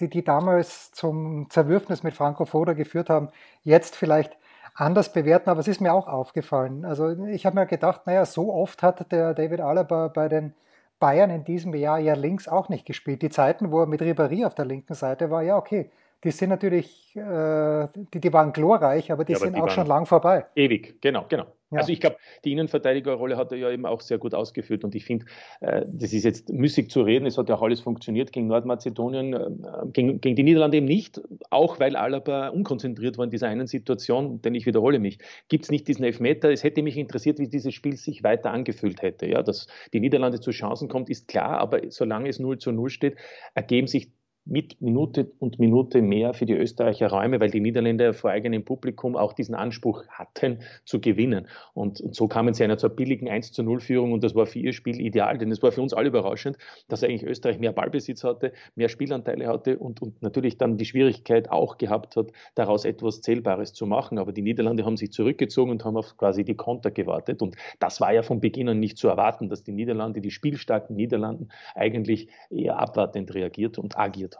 die, 0.00 0.08
die 0.08 0.24
damals 0.24 0.90
zum 0.90 1.48
Zerwürfnis 1.48 2.02
mit 2.02 2.14
Franco 2.14 2.44
Foda 2.44 2.72
geführt 2.72 3.08
haben, 3.08 3.28
jetzt 3.62 3.94
vielleicht 3.94 4.36
anders 4.74 5.12
bewerten, 5.12 5.50
aber 5.50 5.60
es 5.60 5.68
ist 5.68 5.80
mir 5.80 5.92
auch 5.92 6.06
aufgefallen. 6.06 6.84
Also 6.84 7.10
ich 7.26 7.46
habe 7.46 7.56
mir 7.56 7.66
gedacht, 7.66 8.06
naja, 8.06 8.24
so 8.24 8.52
oft 8.52 8.82
hat 8.82 9.10
der 9.12 9.34
David 9.34 9.60
Alaba 9.60 10.08
bei 10.08 10.28
den 10.28 10.54
Bayern 10.98 11.30
in 11.30 11.44
diesem 11.44 11.74
Jahr 11.74 11.98
ja 11.98 12.14
links 12.14 12.46
auch 12.46 12.68
nicht 12.68 12.86
gespielt. 12.86 13.22
Die 13.22 13.30
Zeiten, 13.30 13.72
wo 13.72 13.80
er 13.80 13.86
mit 13.86 14.02
Ribéry 14.02 14.46
auf 14.46 14.54
der 14.54 14.66
linken 14.66 14.94
Seite 14.94 15.30
war, 15.30 15.42
ja 15.42 15.56
okay, 15.56 15.90
die 16.24 16.30
sind 16.30 16.50
natürlich, 16.50 17.16
äh, 17.16 17.88
die, 18.12 18.20
die 18.20 18.32
waren 18.32 18.52
glorreich, 18.52 19.10
aber 19.10 19.24
die 19.24 19.32
ja, 19.32 19.38
aber 19.38 19.46
sind 19.46 19.56
die 19.56 19.62
auch 19.62 19.70
schon 19.70 19.86
lang 19.86 20.06
vorbei. 20.06 20.46
Ewig, 20.54 21.00
genau, 21.00 21.24
genau. 21.28 21.46
Ja. 21.70 21.78
Also 21.78 21.92
ich 21.92 22.00
glaube, 22.00 22.16
die 22.44 22.52
Innenverteidigerrolle 22.52 23.36
hat 23.36 23.52
er 23.52 23.58
ja 23.58 23.70
eben 23.70 23.86
auch 23.86 24.00
sehr 24.00 24.18
gut 24.18 24.34
ausgeführt 24.34 24.82
und 24.82 24.94
ich 24.96 25.04
finde, 25.04 25.26
äh, 25.60 25.86
das 25.86 26.12
ist 26.12 26.24
jetzt 26.24 26.48
müßig 26.48 26.90
zu 26.90 27.02
reden, 27.02 27.26
es 27.26 27.38
hat 27.38 27.48
ja 27.48 27.54
auch 27.54 27.62
alles 27.62 27.80
funktioniert 27.80 28.32
gegen 28.32 28.48
Nordmazedonien, 28.48 29.34
äh, 29.34 29.50
gegen, 29.92 30.20
gegen, 30.20 30.34
die 30.34 30.42
Niederlande 30.42 30.78
eben 30.78 30.86
nicht, 30.86 31.20
auch 31.48 31.78
weil 31.78 31.94
Alaba 31.94 32.48
unkonzentriert 32.48 33.18
war 33.18 33.24
in 33.24 33.30
dieser 33.30 33.46
einen 33.46 33.68
Situation, 33.68 34.42
denn 34.42 34.56
ich 34.56 34.66
wiederhole 34.66 34.98
mich, 34.98 35.20
gibt 35.48 35.64
es 35.64 35.70
nicht 35.70 35.86
diesen 35.86 36.04
Elfmeter, 36.04 36.50
es 36.50 36.64
hätte 36.64 36.82
mich 36.82 36.96
interessiert, 36.96 37.38
wie 37.38 37.48
dieses 37.48 37.72
Spiel 37.72 37.96
sich 37.96 38.24
weiter 38.24 38.50
angefühlt 38.50 39.00
hätte. 39.00 39.26
Ja, 39.26 39.42
dass 39.42 39.68
die 39.92 40.00
Niederlande 40.00 40.40
zu 40.40 40.50
Chancen 40.50 40.88
kommt, 40.88 41.08
ist 41.08 41.28
klar, 41.28 41.58
aber 41.58 41.82
solange 41.90 42.28
es 42.28 42.40
0 42.40 42.58
zu 42.58 42.72
0 42.72 42.90
steht, 42.90 43.16
ergeben 43.54 43.86
sich 43.86 44.10
mit 44.44 44.80
Minute 44.80 45.30
und 45.38 45.58
Minute 45.58 46.02
mehr 46.02 46.34
für 46.34 46.46
die 46.46 46.54
Österreicher 46.54 47.08
Räume, 47.08 47.40
weil 47.40 47.50
die 47.50 47.60
Niederländer 47.60 48.14
vor 48.14 48.30
eigenem 48.30 48.64
Publikum 48.64 49.16
auch 49.16 49.32
diesen 49.32 49.54
Anspruch 49.54 50.06
hatten, 50.08 50.60
zu 50.84 51.00
gewinnen. 51.00 51.46
Und, 51.74 52.00
und 52.00 52.14
so 52.14 52.26
kamen 52.26 52.54
sie 52.54 52.64
einer 52.64 52.78
zur 52.78 52.90
billigen 52.90 53.28
1 53.28 53.52
zu 53.52 53.62
0 53.62 53.80
Führung 53.80 54.12
und 54.12 54.24
das 54.24 54.34
war 54.34 54.46
für 54.46 54.58
ihr 54.58 54.72
Spiel 54.72 55.00
ideal, 55.00 55.38
denn 55.38 55.52
es 55.52 55.62
war 55.62 55.72
für 55.72 55.82
uns 55.82 55.92
alle 55.92 56.08
überraschend, 56.08 56.56
dass 56.88 57.04
eigentlich 57.04 57.24
Österreich 57.24 57.58
mehr 57.58 57.72
Ballbesitz 57.72 58.24
hatte, 58.24 58.52
mehr 58.74 58.88
Spielanteile 58.88 59.46
hatte 59.46 59.78
und, 59.78 60.02
und 60.02 60.20
natürlich 60.22 60.58
dann 60.58 60.76
die 60.76 60.84
Schwierigkeit 60.84 61.50
auch 61.50 61.78
gehabt 61.78 62.16
hat, 62.16 62.32
daraus 62.54 62.84
etwas 62.84 63.20
Zählbares 63.20 63.72
zu 63.72 63.86
machen. 63.86 64.18
Aber 64.18 64.32
die 64.32 64.42
Niederlande 64.42 64.84
haben 64.84 64.96
sich 64.96 65.12
zurückgezogen 65.12 65.70
und 65.70 65.84
haben 65.84 65.96
auf 65.96 66.16
quasi 66.16 66.44
die 66.44 66.56
Konter 66.56 66.90
gewartet. 66.90 67.42
Und 67.42 67.56
das 67.78 68.00
war 68.00 68.12
ja 68.12 68.22
von 68.22 68.40
Beginn 68.40 68.68
an 68.68 68.80
nicht 68.80 68.98
zu 68.98 69.08
erwarten, 69.08 69.48
dass 69.48 69.62
die 69.62 69.72
Niederlande, 69.72 70.20
die 70.20 70.30
spielstarken 70.30 70.96
Niederlanden, 70.96 71.48
eigentlich 71.74 72.28
eher 72.50 72.78
abwartend 72.78 73.34
reagiert 73.34 73.78
und 73.78 73.98
agiert 73.98 74.39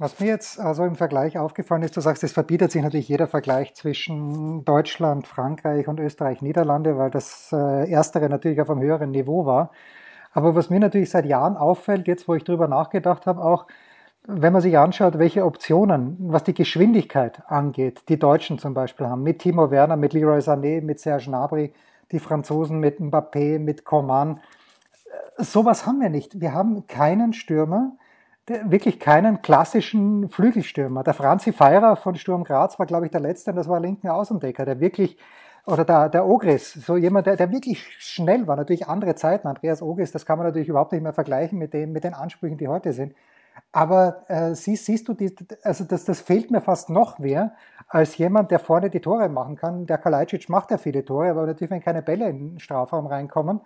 Was 0.00 0.18
mir 0.18 0.28
jetzt 0.28 0.58
also 0.58 0.84
im 0.84 0.94
Vergleich 0.96 1.36
aufgefallen 1.36 1.82
ist, 1.82 1.94
du 1.94 2.00
sagst, 2.00 2.24
es 2.24 2.32
verbietet 2.32 2.72
sich 2.72 2.82
natürlich 2.82 3.10
jeder 3.10 3.26
Vergleich 3.26 3.74
zwischen 3.74 4.64
Deutschland, 4.64 5.26
Frankreich 5.26 5.88
und 5.88 6.00
Österreich, 6.00 6.40
Niederlande, 6.40 6.96
weil 6.96 7.10
das 7.10 7.50
äh, 7.52 7.90
Erstere 7.90 8.30
natürlich 8.30 8.62
auf 8.62 8.70
einem 8.70 8.80
höheren 8.80 9.10
Niveau 9.10 9.44
war. 9.44 9.72
Aber 10.32 10.54
was 10.54 10.70
mir 10.70 10.80
natürlich 10.80 11.10
seit 11.10 11.26
Jahren 11.26 11.58
auffällt, 11.58 12.06
jetzt 12.06 12.28
wo 12.28 12.34
ich 12.34 12.44
drüber 12.44 12.66
nachgedacht 12.66 13.26
habe, 13.26 13.44
auch 13.44 13.66
wenn 14.26 14.54
man 14.54 14.62
sich 14.62 14.78
anschaut, 14.78 15.18
welche 15.18 15.44
Optionen, 15.44 16.16
was 16.18 16.44
die 16.44 16.54
Geschwindigkeit 16.54 17.42
angeht, 17.46 18.04
die 18.08 18.18
Deutschen 18.18 18.58
zum 18.58 18.72
Beispiel 18.72 19.06
haben, 19.06 19.22
mit 19.22 19.40
Timo 19.40 19.70
Werner, 19.70 19.96
mit 19.98 20.14
Leroy 20.14 20.38
Sané, 20.38 20.80
mit 20.80 20.98
Serge 20.98 21.26
Gnabry, 21.26 21.74
die 22.10 22.20
Franzosen 22.20 22.80
mit 22.80 23.00
Mbappé, 23.00 23.58
mit 23.58 23.84
Coman, 23.84 24.40
sowas 25.36 25.86
haben 25.86 26.00
wir 26.00 26.08
nicht. 26.08 26.40
Wir 26.40 26.54
haben 26.54 26.86
keinen 26.86 27.34
Stürmer, 27.34 27.92
wirklich 28.64 28.98
keinen 28.98 29.42
klassischen 29.42 30.28
Flügelstürmer. 30.28 31.04
Der 31.04 31.14
Franzi 31.14 31.52
Feirer 31.52 31.96
von 31.96 32.16
Sturm 32.16 32.44
Graz 32.44 32.78
war, 32.78 32.86
glaube 32.86 33.06
ich, 33.06 33.12
der 33.12 33.20
Letzte, 33.20 33.50
und 33.50 33.56
das 33.56 33.68
war 33.68 33.80
linken 33.80 34.08
Außendecker, 34.08 34.64
der 34.64 34.80
wirklich, 34.80 35.16
oder 35.66 35.84
der, 35.84 36.08
der 36.08 36.26
Ogris, 36.26 36.72
so 36.72 36.96
jemand, 36.96 37.26
der, 37.26 37.36
der 37.36 37.52
wirklich 37.52 37.86
schnell 37.98 38.46
war. 38.46 38.56
Natürlich 38.56 38.88
andere 38.88 39.14
Zeiten. 39.14 39.46
Andreas 39.46 39.82
Ogris, 39.82 40.10
das 40.10 40.26
kann 40.26 40.38
man 40.38 40.46
natürlich 40.46 40.68
überhaupt 40.68 40.92
nicht 40.92 41.02
mehr 41.02 41.12
vergleichen 41.12 41.58
mit, 41.58 41.72
dem, 41.74 41.92
mit 41.92 42.04
den 42.04 42.14
Ansprüchen, 42.14 42.58
die 42.58 42.68
heute 42.68 42.92
sind. 42.92 43.14
Aber 43.72 44.24
äh, 44.28 44.54
siehst, 44.54 44.86
siehst 44.86 45.08
du, 45.08 45.14
die, 45.14 45.34
also 45.62 45.84
das, 45.84 46.04
das 46.04 46.20
fehlt 46.20 46.50
mir 46.50 46.60
fast 46.60 46.90
noch 46.90 47.18
mehr 47.18 47.52
als 47.88 48.16
jemand, 48.18 48.50
der 48.50 48.58
vorne 48.58 48.90
die 48.90 49.00
Tore 49.00 49.28
machen 49.28 49.56
kann. 49.56 49.86
Der 49.86 49.98
Kalajdzic 49.98 50.48
macht 50.48 50.70
ja 50.70 50.78
viele 50.78 51.04
Tore, 51.04 51.30
aber 51.30 51.46
natürlich, 51.46 51.70
wenn 51.70 51.82
keine 51.82 52.02
Bälle 52.02 52.28
in 52.28 52.52
den 52.52 52.60
Strafraum 52.60 53.06
reinkommen. 53.06 53.60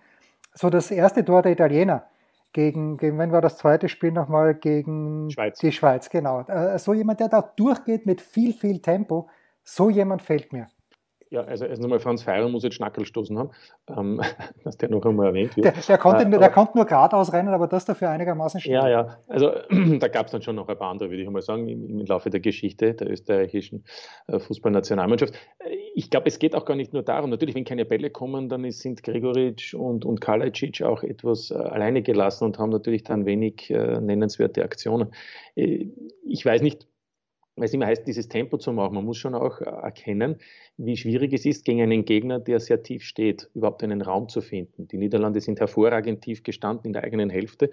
So 0.55 0.69
das 0.69 0.91
erste 0.91 1.25
Tor 1.25 1.43
der 1.43 1.53
Italiener 1.53 2.05
gegen, 2.55 2.97
gegen 2.97 3.19
wenn 3.19 3.33
war 3.33 3.43
das 3.43 3.59
zweite 3.59 3.91
Spiel 3.91 4.13
nochmal 4.13 4.55
gegen 4.55 5.31
Schweiz. 5.31 5.59
die 5.59 5.73
Schweiz, 5.73 6.09
genau. 6.09 6.41
Äh, 6.43 6.79
so 6.79 6.95
jemand, 6.95 7.21
der 7.21 7.29
da 7.29 7.43
durchgeht 7.43 8.07
mit 8.07 8.23
viel, 8.23 8.55
viel 8.55 8.81
Tempo, 8.81 9.29
so 9.63 9.91
jemand 9.91 10.23
fehlt 10.23 10.53
mir. 10.53 10.69
Ja, 11.31 11.43
also 11.43 11.65
erst 11.65 11.83
einmal 11.83 11.99
Franz 11.99 12.23
Feirer 12.23 12.49
muss 12.49 12.63
jetzt 12.63 12.77
Schnackel 12.77 13.05
stoßen 13.05 13.37
haben, 13.37 13.51
ähm, 13.89 14.21
dass 14.65 14.77
der 14.77 14.89
noch 14.89 15.05
einmal 15.05 15.27
erwähnt 15.27 15.57
wird. 15.57 15.67
Der, 15.67 15.73
der 15.73 15.99
konnte, 15.99 16.25
äh, 16.25 16.31
der 16.31 16.51
konnte 16.51 16.77
nur 16.77 16.87
geradeaus 16.87 17.33
rennen, 17.33 17.49
aber 17.49 17.67
das 17.67 17.85
dafür 17.85 18.11
einigermaßen 18.11 18.61
schnell. 18.61 18.75
Ja, 18.75 18.89
ja, 18.89 19.19
also 19.27 19.51
da 19.99 20.09
gab 20.09 20.27
es 20.27 20.33
dann 20.33 20.43
schon 20.43 20.55
noch 20.55 20.69
ein 20.69 20.79
paar 20.79 20.91
andere, 20.91 21.11
würde 21.11 21.23
ich 21.23 21.29
mal 21.29 21.43
sagen, 21.43 21.67
im, 21.67 22.01
im 22.01 22.07
Laufe 22.07 22.31
der 22.31 22.39
Geschichte 22.39 22.95
der 22.95 23.11
österreichischen 23.11 23.85
äh, 24.29 24.39
Fußballnationalmannschaft. 24.39 25.35
Äh, 25.59 25.77
ich 25.97 26.11
glaube, 26.11 26.27
es 26.27 26.41
geht 26.41 26.57
auch 26.57 26.65
gar 26.65 26.75
nicht 26.75 26.93
nur 26.93 27.03
darum, 27.03 27.31
natürlich, 27.31 27.55
wenn 27.55 27.65
keine 27.65 27.85
Bälle 27.85 28.11
kommen, 28.11 28.49
dann 28.49 28.69
sind 28.73 29.05
Gregoritsch 29.05 29.75
und, 29.75 30.05
und 30.05 30.21
Kalajdzic 30.21 30.83
auch 30.83 31.05
etwas 31.05 31.53
äh, 31.53 31.55
alleine 31.55 32.03
gelassen 32.03 32.45
und 32.45 32.59
haben 32.59 32.71
natürlich 32.71 33.05
dann 33.05 33.27
wenig 33.27 33.71
äh, 33.71 34.01
nennenswerte 34.01 34.65
Aktionen. 34.65 35.15
Äh, 35.55 35.87
ich 36.25 36.45
weiß 36.45 36.63
nicht, 36.63 36.89
weil 37.55 37.67
es 37.67 37.75
immer 37.75 37.87
heißt, 37.87 38.07
dieses 38.09 38.29
Tempo 38.29 38.59
zu 38.59 38.73
machen. 38.73 38.95
Man 38.95 39.05
muss 39.05 39.19
schon 39.19 39.37
auch 39.37 39.61
äh, 39.61 39.67
erkennen, 39.67 40.39
wie 40.77 40.97
schwierig 40.97 41.33
es 41.33 41.47
ist, 41.47 41.65
gegen 41.65 41.81
einen 41.81 42.05
Gegner, 42.05 42.41
der 42.41 42.59
sehr 42.59 42.83
tief 42.83 43.05
steht, 43.05 43.49
überhaupt 43.55 43.85
einen 43.85 44.03
Raum 44.03 44.29
zu 44.29 44.41
finden. 44.41 44.89
Die 44.89 44.99
Niederlande 44.99 45.41
sind 45.41 45.61
hervorragend 45.61 46.23
tief 46.23 46.43
gestanden 46.43 46.87
in 46.87 46.93
der 46.93 47.05
eigenen 47.05 47.31
Hälfte. 47.31 47.71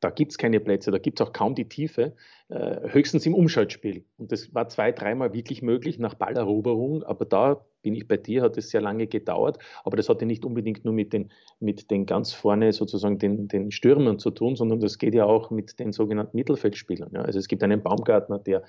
Da 0.00 0.08
gibt 0.08 0.32
es 0.32 0.38
keine 0.38 0.60
Plätze, 0.60 0.90
da 0.90 0.96
gibt 0.96 1.20
es 1.20 1.26
auch 1.26 1.34
kaum 1.34 1.54
die 1.54 1.68
Tiefe, 1.68 2.16
höchstens 2.50 3.26
im 3.26 3.34
Umschaltspiel. 3.34 4.04
Und 4.18 4.32
das 4.32 4.52
war 4.54 4.68
zwei, 4.68 4.90
dreimal 4.90 5.32
wirklich 5.32 5.62
möglich 5.62 5.98
nach 5.98 6.14
Balleroberung, 6.14 7.04
aber 7.04 7.24
da 7.24 7.64
bin 7.82 7.94
ich 7.94 8.06
bei 8.06 8.16
dir, 8.16 8.42
hat 8.42 8.56
es 8.56 8.70
sehr 8.70 8.80
lange 8.80 9.06
gedauert, 9.06 9.58
aber 9.84 9.96
das 9.96 10.08
hatte 10.08 10.26
nicht 10.26 10.44
unbedingt 10.44 10.84
nur 10.84 10.94
mit 10.94 11.12
den, 11.12 11.30
mit 11.58 11.90
den 11.90 12.06
ganz 12.06 12.32
vorne 12.32 12.72
sozusagen 12.72 13.18
den, 13.18 13.48
den 13.48 13.70
Stürmern 13.70 14.18
zu 14.18 14.30
tun, 14.30 14.56
sondern 14.56 14.80
das 14.80 14.98
geht 14.98 15.14
ja 15.14 15.24
auch 15.24 15.50
mit 15.50 15.78
den 15.78 15.92
sogenannten 15.92 16.36
Mittelfeldspielern. 16.36 17.10
Ja. 17.14 17.22
Also 17.22 17.38
es 17.38 17.48
gibt 17.48 17.62
einen 17.62 17.82
Baumgartner, 17.82 18.38
der, 18.38 18.62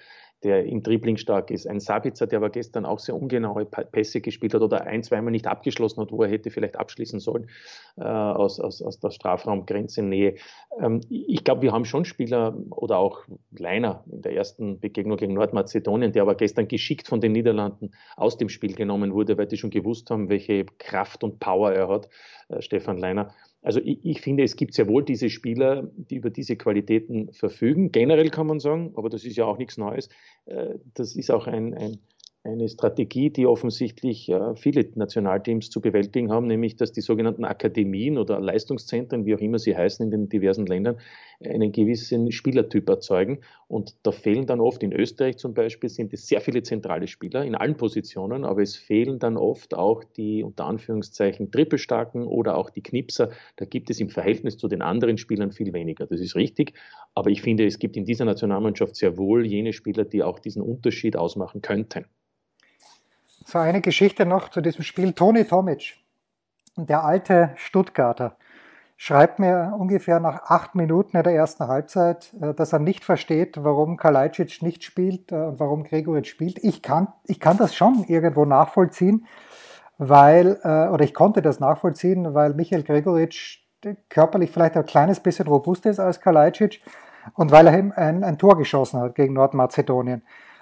der 0.44 0.66
im 0.66 0.82
Dribbling 0.82 1.18
stark 1.18 1.52
ist, 1.52 1.68
ein 1.68 1.80
Sabitzer, 1.80 2.28
der 2.28 2.38
aber 2.38 2.50
gestern 2.50 2.86
auch 2.86 3.00
sehr 3.00 3.16
ungenaue 3.16 3.66
Pässe 3.66 4.22
gespielt 4.22 4.54
hat 4.54 4.62
oder 4.62 4.86
ein, 4.86 5.04
zweimal 5.04 5.32
nicht 5.32 5.48
abgeschlossen 5.48 6.02
hat, 6.02 6.12
wo 6.12 6.24
er 6.24 6.30
hätte 6.30 6.50
vielleicht 6.50 6.78
abschließen 6.78 7.20
sollen 7.20 7.48
äh, 7.98 8.04
aus, 8.04 8.60
aus, 8.60 8.82
aus 8.82 9.00
der 9.00 9.12
Strafraumgrenze 9.12 10.02
Nähe. 10.02 10.36
Ähm, 10.80 11.02
ich 11.10 11.44
glaube, 11.44 11.62
wir 11.62 11.72
haben 11.72 11.86
schon 11.86 12.06
Spieler 12.06 12.58
oder 12.72 12.98
auch 12.98 13.24
Leiner 13.72 14.04
in 14.12 14.22
der 14.22 14.34
ersten 14.34 14.80
Begegnung 14.80 15.18
gegen 15.18 15.34
Nordmazedonien, 15.34 16.12
der 16.12 16.22
aber 16.22 16.36
gestern 16.36 16.68
geschickt 16.68 17.08
von 17.08 17.20
den 17.20 17.32
Niederlanden 17.32 17.92
aus 18.16 18.38
dem 18.38 18.50
Spiel 18.50 18.74
genommen 18.74 18.92
genommen 18.92 19.14
wurde, 19.14 19.38
weil 19.38 19.48
die 19.48 19.58
schon 19.58 19.70
gewusst 19.70 20.10
haben, 20.10 20.30
welche 20.30 20.66
Kraft 20.78 21.24
und 21.24 21.40
Power 21.40 21.72
er 21.72 21.88
hat, 21.88 22.10
äh, 22.50 22.62
Stefan 22.62 22.98
Leiner. 22.98 23.34
Also 23.62 23.80
ich, 23.80 24.00
ich, 24.04 24.22
finde, 24.22 24.44
es 24.44 24.56
gibt 24.56 24.74
sehr 24.74 24.88
wohl 24.88 25.04
diese 25.04 25.30
Spieler, 25.30 25.90
die 25.96 26.16
über 26.16 26.30
diese 26.30 26.56
Qualitäten 26.56 27.32
verfügen. 27.32 27.92
Generell 27.92 28.30
kann 28.30 28.48
man 28.48 28.60
sagen, 28.60 28.92
aber 28.96 29.10
das 29.10 29.24
ist 29.24 29.38
ja 29.38 29.46
auch 29.46 29.58
nichts 29.58 29.78
Neues. 29.78 30.10
Äh, 30.46 30.76
das 30.94 31.16
ist 31.16 31.32
auch 31.32 31.48
ein, 31.48 31.74
ein 31.74 32.00
eine 32.44 32.68
Strategie, 32.68 33.30
die 33.30 33.46
offensichtlich 33.46 34.32
viele 34.56 34.90
Nationalteams 34.96 35.70
zu 35.70 35.80
bewältigen 35.80 36.32
haben, 36.32 36.48
nämlich 36.48 36.76
dass 36.76 36.92
die 36.92 37.02
sogenannten 37.02 37.46
Akademien 37.46 38.18
oder 38.18 38.40
Leistungszentren, 38.40 39.26
wie 39.26 39.36
auch 39.36 39.40
immer 39.40 39.60
sie 39.60 39.78
heißen 39.78 40.04
in 40.04 40.12
den 40.12 40.28
diversen 40.28 40.66
Ländern, 40.66 40.98
einen 41.44 41.72
gewissen 41.72 42.32
Spielertyp 42.32 42.90
erzeugen. 42.90 43.42
Und 43.68 43.96
da 44.04 44.12
fehlen 44.12 44.48
dann 44.48 44.60
oft, 44.60 44.82
in 44.82 44.92
Österreich 44.92 45.38
zum 45.38 45.54
Beispiel, 45.54 45.90
sind 45.90 46.14
es 46.14 46.28
sehr 46.28 46.42
viele 46.42 46.64
zentrale 46.64 47.08
Spieler 47.08 47.46
in 47.46 47.54
allen 47.54 47.78
Positionen, 47.78 48.44
aber 48.44 48.64
es 48.64 48.76
fehlen 48.76 49.20
dann 49.20 49.38
oft 49.38 49.76
auch 49.76 50.04
die 50.04 50.44
unter 50.44 50.66
Anführungszeichen 50.66 51.52
Trippelstarken 51.52 52.26
oder 52.26 52.58
auch 52.58 52.72
die 52.72 52.82
Knipser. 52.82 53.30
Da 53.58 53.66
gibt 53.66 53.92
es 53.92 54.00
im 54.00 54.10
Verhältnis 54.10 54.58
zu 54.58 54.68
den 54.68 54.82
anderen 54.82 55.20
Spielern 55.20 55.52
viel 55.52 55.74
weniger. 55.74 56.08
Das 56.08 56.20
ist 56.20 56.36
richtig. 56.36 56.74
Aber 57.14 57.30
ich 57.30 57.44
finde, 57.44 57.66
es 57.68 57.78
gibt 57.78 57.98
in 57.98 58.06
dieser 58.06 58.26
Nationalmannschaft 58.26 58.96
sehr 58.96 59.18
wohl 59.18 59.46
jene 59.46 59.74
Spieler, 59.74 60.06
die 60.06 60.24
auch 60.24 60.40
diesen 60.40 60.64
Unterschied 60.64 61.16
ausmachen 61.16 61.62
könnten. 61.62 62.06
So 63.52 63.60
eine 63.60 63.82
Geschichte 63.82 64.26
noch 64.26 64.48
zu 64.48 64.62
diesem 64.62 64.82
Spiel. 64.82 65.12
Toni 65.12 65.44
Tomic, 65.44 65.98
der 66.78 67.04
alte 67.04 67.52
Stuttgarter, 67.58 68.38
schreibt 68.96 69.40
mir 69.40 69.76
ungefähr 69.78 70.22
nach 70.22 70.44
acht 70.44 70.74
Minuten 70.74 71.18
in 71.18 71.24
der 71.24 71.34
ersten 71.34 71.68
Halbzeit, 71.68 72.34
äh, 72.42 72.54
dass 72.54 72.72
er 72.72 72.80
nicht 72.80 73.04
versteht, 73.04 73.62
warum 73.62 73.98
Kalajdzic 73.98 74.62
nicht 74.62 74.86
spielt 74.86 75.34
äh, 75.34 75.36
und 75.36 75.60
warum 75.60 75.84
Gregoritsch 75.84 76.30
spielt. 76.30 76.64
Ich 76.64 76.82
kann, 76.82 77.10
ich 77.26 77.42
kann 77.42 77.58
das 77.58 77.76
schon 77.76 78.06
irgendwo 78.08 78.46
nachvollziehen, 78.46 79.28
weil, 79.98 80.58
äh, 80.64 80.88
oder 80.88 81.04
ich 81.04 81.14
konnte 81.14 81.42
das 81.42 81.60
nachvollziehen, 81.60 82.34
weil 82.34 82.54
Michael 82.54 82.84
Gregoritsch 82.84 83.66
körperlich 84.08 84.52
vielleicht 84.52 84.78
ein 84.78 84.86
kleines 84.86 85.20
bisschen 85.20 85.48
robust 85.48 85.86
ist 85.88 86.00
als 86.00 86.22
Kalajdzic 86.22 86.82
und 87.34 87.52
weil 87.52 87.68
er 87.68 87.78
ihm 87.78 87.92
ein, 87.94 88.24
ein 88.24 88.38
Tor 88.38 88.58
geschossen 88.58 89.02
hat 89.02 89.16
gegen 89.16 89.34
Nordmazedonien. 89.34 90.22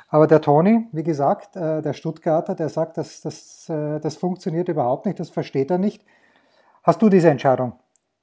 Aber 0.10 0.26
der 0.26 0.42
Toni, 0.42 0.88
wie 0.92 1.04
gesagt, 1.04 1.56
äh, 1.56 1.82
der 1.82 1.94
Stuttgarter, 1.94 2.56
der 2.56 2.70
sagt, 2.70 2.98
das, 2.98 3.22
das, 3.22 3.70
äh, 3.70 4.00
das 4.00 4.18
funktioniert 4.18 4.68
überhaupt 4.68 5.06
nicht, 5.06 5.20
das 5.20 5.30
versteht 5.30 5.70
er 5.70 5.78
nicht. 5.78 6.04
Hast 6.84 7.02
du 7.02 7.10
diese 7.10 7.30
Entscheidung 7.30 7.74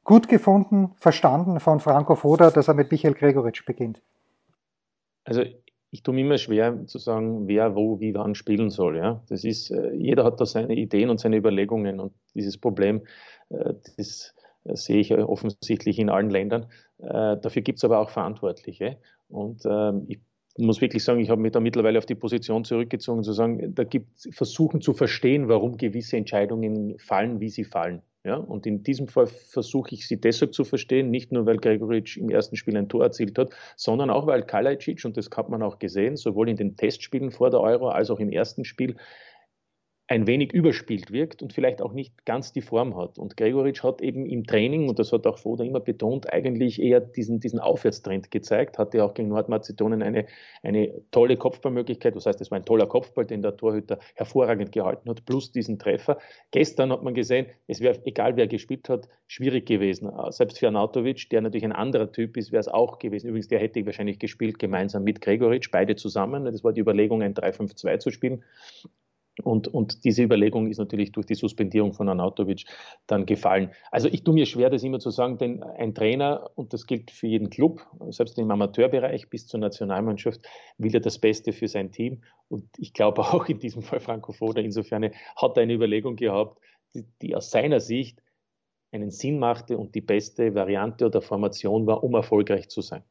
gut 0.02 0.28
gefunden, 0.28 0.92
verstanden 0.96 1.60
von 1.60 1.78
Franco 1.78 2.16
Foda, 2.16 2.50
dass 2.50 2.68
er 2.68 2.74
mit 2.74 2.90
Michael 2.90 3.14
Gregoritsch 3.14 3.64
beginnt? 3.64 4.02
Also 5.24 5.42
ich 5.90 6.02
tue 6.02 6.14
mir 6.14 6.22
immer 6.22 6.38
schwer 6.38 6.86
zu 6.86 6.98
sagen, 6.98 7.46
wer 7.46 7.76
wo 7.76 8.00
wie 8.00 8.14
wann 8.14 8.34
spielen 8.34 8.70
soll. 8.70 8.96
Ja? 8.96 9.22
Das 9.28 9.44
ist, 9.44 9.70
äh, 9.70 9.92
jeder 9.94 10.24
hat 10.24 10.40
da 10.40 10.46
seine 10.46 10.74
Ideen 10.74 11.08
und 11.08 11.20
seine 11.20 11.36
Überlegungen 11.36 12.00
und 12.00 12.12
dieses 12.34 12.58
Problem, 12.58 13.02
das 13.96 14.34
sehe 14.64 14.98
ich 14.98 15.14
offensichtlich 15.16 16.00
in 16.00 16.10
allen 16.10 16.30
Ländern. 16.30 16.66
Dafür 16.98 17.62
gibt 17.62 17.78
es 17.78 17.84
aber 17.84 18.00
auch 18.00 18.10
Verantwortliche. 18.10 18.98
Und 19.28 19.62
ähm, 19.64 20.08
ich 20.56 20.64
muss 20.64 20.80
wirklich 20.80 21.04
sagen, 21.04 21.20
ich 21.20 21.30
habe 21.30 21.40
mich 21.40 21.52
da 21.52 21.60
mittlerweile 21.60 21.98
auf 21.98 22.06
die 22.06 22.14
Position 22.14 22.64
zurückgezogen, 22.64 23.22
zu 23.22 23.32
sagen, 23.32 23.74
da 23.74 23.84
gibt 23.84 24.16
es 24.16 24.28
versuchen 24.34 24.80
zu 24.80 24.94
verstehen, 24.94 25.48
warum 25.48 25.76
gewisse 25.76 26.16
Entscheidungen 26.16 26.98
fallen, 26.98 27.40
wie 27.40 27.50
sie 27.50 27.64
fallen. 27.64 28.02
Ja, 28.24 28.36
und 28.36 28.66
in 28.66 28.82
diesem 28.82 29.06
Fall 29.06 29.28
versuche 29.28 29.94
ich 29.94 30.08
sie 30.08 30.20
deshalb 30.20 30.52
zu 30.52 30.64
verstehen, 30.64 31.10
nicht 31.10 31.30
nur 31.30 31.46
weil 31.46 31.58
Gregoritsch 31.58 32.16
im 32.16 32.28
ersten 32.28 32.56
Spiel 32.56 32.76
ein 32.76 32.88
Tor 32.88 33.04
erzielt 33.04 33.38
hat, 33.38 33.50
sondern 33.76 34.10
auch 34.10 34.26
weil 34.26 34.42
Kalajdzic, 34.42 35.04
und 35.04 35.16
das 35.16 35.30
hat 35.36 35.48
man 35.48 35.62
auch 35.62 35.78
gesehen, 35.78 36.16
sowohl 36.16 36.48
in 36.48 36.56
den 36.56 36.76
Testspielen 36.76 37.30
vor 37.30 37.50
der 37.50 37.60
Euro 37.60 37.88
als 37.88 38.10
auch 38.10 38.18
im 38.18 38.32
ersten 38.32 38.64
Spiel, 38.64 38.96
ein 40.08 40.28
wenig 40.28 40.52
überspielt 40.52 41.10
wirkt 41.10 41.42
und 41.42 41.52
vielleicht 41.52 41.82
auch 41.82 41.92
nicht 41.92 42.24
ganz 42.24 42.52
die 42.52 42.60
Form 42.60 42.96
hat. 42.96 43.18
Und 43.18 43.36
Gregoritsch 43.36 43.82
hat 43.82 44.00
eben 44.00 44.24
im 44.26 44.46
Training, 44.46 44.88
und 44.88 45.00
das 45.00 45.12
hat 45.12 45.26
auch 45.26 45.38
Foda 45.38 45.64
immer 45.64 45.80
betont, 45.80 46.32
eigentlich 46.32 46.80
eher 46.80 47.00
diesen, 47.00 47.40
diesen 47.40 47.58
Aufwärtstrend 47.58 48.30
gezeigt, 48.30 48.78
hatte 48.78 49.04
auch 49.04 49.14
gegen 49.14 49.28
Nordmazedonien 49.28 50.02
eine, 50.02 50.26
eine 50.62 50.94
tolle 51.10 51.36
Kopfballmöglichkeit, 51.36 52.14
das 52.14 52.26
heißt, 52.26 52.40
es 52.40 52.52
war 52.52 52.58
ein 52.58 52.64
toller 52.64 52.86
Kopfball, 52.86 53.26
den 53.26 53.42
der 53.42 53.56
Torhüter 53.56 53.98
hervorragend 54.14 54.70
gehalten 54.70 55.10
hat, 55.10 55.24
plus 55.26 55.50
diesen 55.50 55.78
Treffer. 55.80 56.18
Gestern 56.52 56.92
hat 56.92 57.02
man 57.02 57.14
gesehen, 57.14 57.46
es 57.66 57.80
wäre, 57.80 58.00
egal 58.04 58.36
wer 58.36 58.46
gespielt 58.46 58.88
hat, 58.88 59.08
schwierig 59.26 59.66
gewesen. 59.66 60.08
Selbst 60.30 60.60
für 60.60 60.68
Anatovic, 60.68 61.28
der 61.30 61.40
natürlich 61.40 61.64
ein 61.64 61.72
anderer 61.72 62.12
Typ 62.12 62.36
ist, 62.36 62.52
wäre 62.52 62.60
es 62.60 62.68
auch 62.68 63.00
gewesen. 63.00 63.28
Übrigens, 63.28 63.48
der 63.48 63.58
hätte 63.58 63.84
wahrscheinlich 63.86 64.20
gespielt, 64.20 64.60
gemeinsam 64.60 65.02
mit 65.02 65.20
Gregoritsch, 65.20 65.70
beide 65.72 65.96
zusammen. 65.96 66.44
Das 66.44 66.62
war 66.62 66.72
die 66.72 66.80
Überlegung, 66.80 67.22
ein 67.22 67.34
3-5-2 67.34 67.98
zu 67.98 68.10
spielen. 68.12 68.44
Und, 69.42 69.68
und 69.68 70.04
diese 70.04 70.22
Überlegung 70.22 70.68
ist 70.68 70.78
natürlich 70.78 71.12
durch 71.12 71.26
die 71.26 71.34
Suspendierung 71.34 71.92
von 71.92 72.08
Anatovic 72.08 72.64
dann 73.06 73.26
gefallen. 73.26 73.70
Also 73.90 74.08
ich 74.08 74.24
tue 74.24 74.34
mir 74.34 74.46
schwer, 74.46 74.70
das 74.70 74.82
immer 74.82 74.98
zu 74.98 75.10
sagen, 75.10 75.36
denn 75.36 75.62
ein 75.62 75.94
Trainer, 75.94 76.50
und 76.54 76.72
das 76.72 76.86
gilt 76.86 77.10
für 77.10 77.26
jeden 77.26 77.50
Club, 77.50 77.84
selbst 78.08 78.38
im 78.38 78.50
Amateurbereich 78.50 79.28
bis 79.28 79.46
zur 79.46 79.60
Nationalmannschaft, 79.60 80.40
will 80.78 80.94
er 80.94 81.00
das 81.00 81.18
Beste 81.18 81.52
für 81.52 81.68
sein 81.68 81.92
Team. 81.92 82.22
Und 82.48 82.64
ich 82.78 82.94
glaube 82.94 83.20
auch 83.22 83.46
in 83.46 83.58
diesem 83.58 83.82
Fall 83.82 84.00
Franco 84.00 84.32
Foda 84.32 84.60
insofern 84.60 85.10
hat 85.36 85.56
er 85.56 85.62
eine 85.62 85.74
Überlegung 85.74 86.16
gehabt, 86.16 86.58
die, 86.94 87.04
die 87.20 87.34
aus 87.34 87.50
seiner 87.50 87.80
Sicht 87.80 88.22
einen 88.92 89.10
Sinn 89.10 89.38
machte 89.38 89.76
und 89.76 89.94
die 89.94 90.00
beste 90.00 90.54
Variante 90.54 91.06
oder 91.06 91.20
Formation 91.20 91.86
war, 91.86 92.02
um 92.02 92.14
erfolgreich 92.14 92.68
zu 92.68 92.80
sein. 92.80 93.02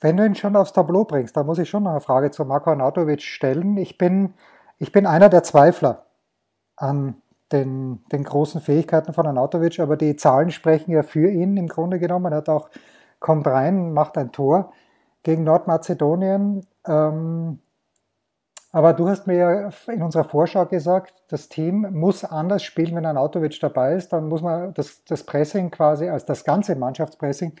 Wenn 0.00 0.16
du 0.16 0.24
ihn 0.24 0.34
schon 0.34 0.56
aufs 0.56 0.72
Tableau 0.72 1.04
bringst, 1.04 1.36
da 1.36 1.42
muss 1.42 1.58
ich 1.58 1.68
schon 1.68 1.82
noch 1.82 1.90
eine 1.90 2.00
Frage 2.00 2.30
zu 2.30 2.44
Marko 2.44 2.70
Anatovic 2.70 3.22
stellen. 3.22 3.76
Ich 3.76 3.98
bin 3.98 4.34
ich 4.80 4.92
bin 4.92 5.06
einer 5.06 5.28
der 5.28 5.44
Zweifler 5.44 6.06
an 6.74 7.20
den, 7.52 8.02
den 8.10 8.24
großen 8.24 8.60
Fähigkeiten 8.60 9.12
von 9.12 9.26
Anatovic, 9.26 9.78
aber 9.78 9.96
die 9.96 10.16
Zahlen 10.16 10.50
sprechen 10.50 10.90
ja 10.90 11.02
für 11.02 11.30
ihn 11.30 11.56
im 11.56 11.68
Grunde 11.68 11.98
genommen. 11.98 12.32
Er 12.32 12.38
hat 12.38 12.48
auch 12.48 12.70
kommt 13.20 13.46
rein, 13.46 13.92
macht 13.92 14.16
ein 14.16 14.32
Tor 14.32 14.72
gegen 15.22 15.44
Nordmazedonien. 15.44 16.66
Ähm, 16.86 17.58
aber 18.72 18.94
du 18.94 19.08
hast 19.08 19.26
mir 19.26 19.36
ja 19.36 19.70
in 19.92 20.02
unserer 20.02 20.24
Vorschau 20.24 20.64
gesagt, 20.64 21.12
das 21.28 21.48
Team 21.48 21.86
muss 21.90 22.24
anders 22.24 22.62
spielen, 22.62 22.94
wenn 22.94 23.04
Autowitsch 23.04 23.62
dabei 23.62 23.94
ist. 23.94 24.12
Dann 24.14 24.28
muss 24.28 24.40
man 24.40 24.72
das, 24.72 25.04
das 25.04 25.24
Pressing 25.24 25.70
quasi 25.70 26.08
als 26.08 26.24
das 26.24 26.44
ganze 26.44 26.74
Mannschaftspressing 26.74 27.52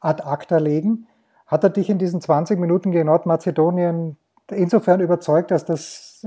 ad 0.00 0.22
acta 0.24 0.58
legen. 0.58 1.06
Hat 1.46 1.64
er 1.64 1.70
dich 1.70 1.88
in 1.88 1.98
diesen 1.98 2.20
20 2.20 2.58
Minuten 2.58 2.90
gegen 2.90 3.06
Nordmazedonien 3.06 4.18
insofern 4.50 5.00
überzeugt, 5.00 5.50
dass, 5.50 5.64
das, 5.64 6.26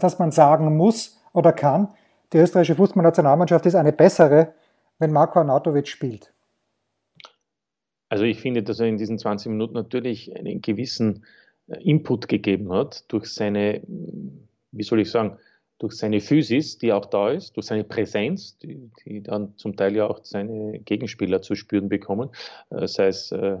dass 0.00 0.18
man 0.18 0.30
sagen 0.30 0.76
muss 0.76 1.20
oder 1.32 1.52
kann, 1.52 1.88
die 2.32 2.38
österreichische 2.38 2.76
Fußballnationalmannschaft 2.76 3.66
ist 3.66 3.74
eine 3.74 3.92
bessere, 3.92 4.54
wenn 4.98 5.12
Marko 5.12 5.38
Arnautovic 5.38 5.88
spielt? 5.88 6.32
Also 8.08 8.24
ich 8.24 8.40
finde, 8.40 8.62
dass 8.62 8.80
er 8.80 8.86
in 8.86 8.96
diesen 8.96 9.18
20 9.18 9.50
Minuten 9.50 9.74
natürlich 9.74 10.34
einen 10.34 10.62
gewissen 10.62 11.24
äh, 11.68 11.82
Input 11.82 12.28
gegeben 12.28 12.72
hat 12.72 13.04
durch 13.08 13.26
seine, 13.26 13.82
wie 13.86 14.82
soll 14.82 15.00
ich 15.00 15.10
sagen, 15.10 15.38
durch 15.78 15.94
seine 15.94 16.20
Physis, 16.20 16.78
die 16.78 16.92
auch 16.92 17.06
da 17.06 17.30
ist, 17.30 17.56
durch 17.56 17.66
seine 17.66 17.84
Präsenz, 17.84 18.58
die, 18.58 18.90
die 19.04 19.22
dann 19.22 19.56
zum 19.56 19.76
Teil 19.76 19.94
ja 19.94 20.08
auch 20.08 20.20
seine 20.24 20.80
Gegenspieler 20.80 21.40
zu 21.40 21.54
spüren 21.54 21.88
bekommen, 21.88 22.30
äh, 22.70 22.86
sei 22.86 23.08
es 23.08 23.30
äh, 23.32 23.58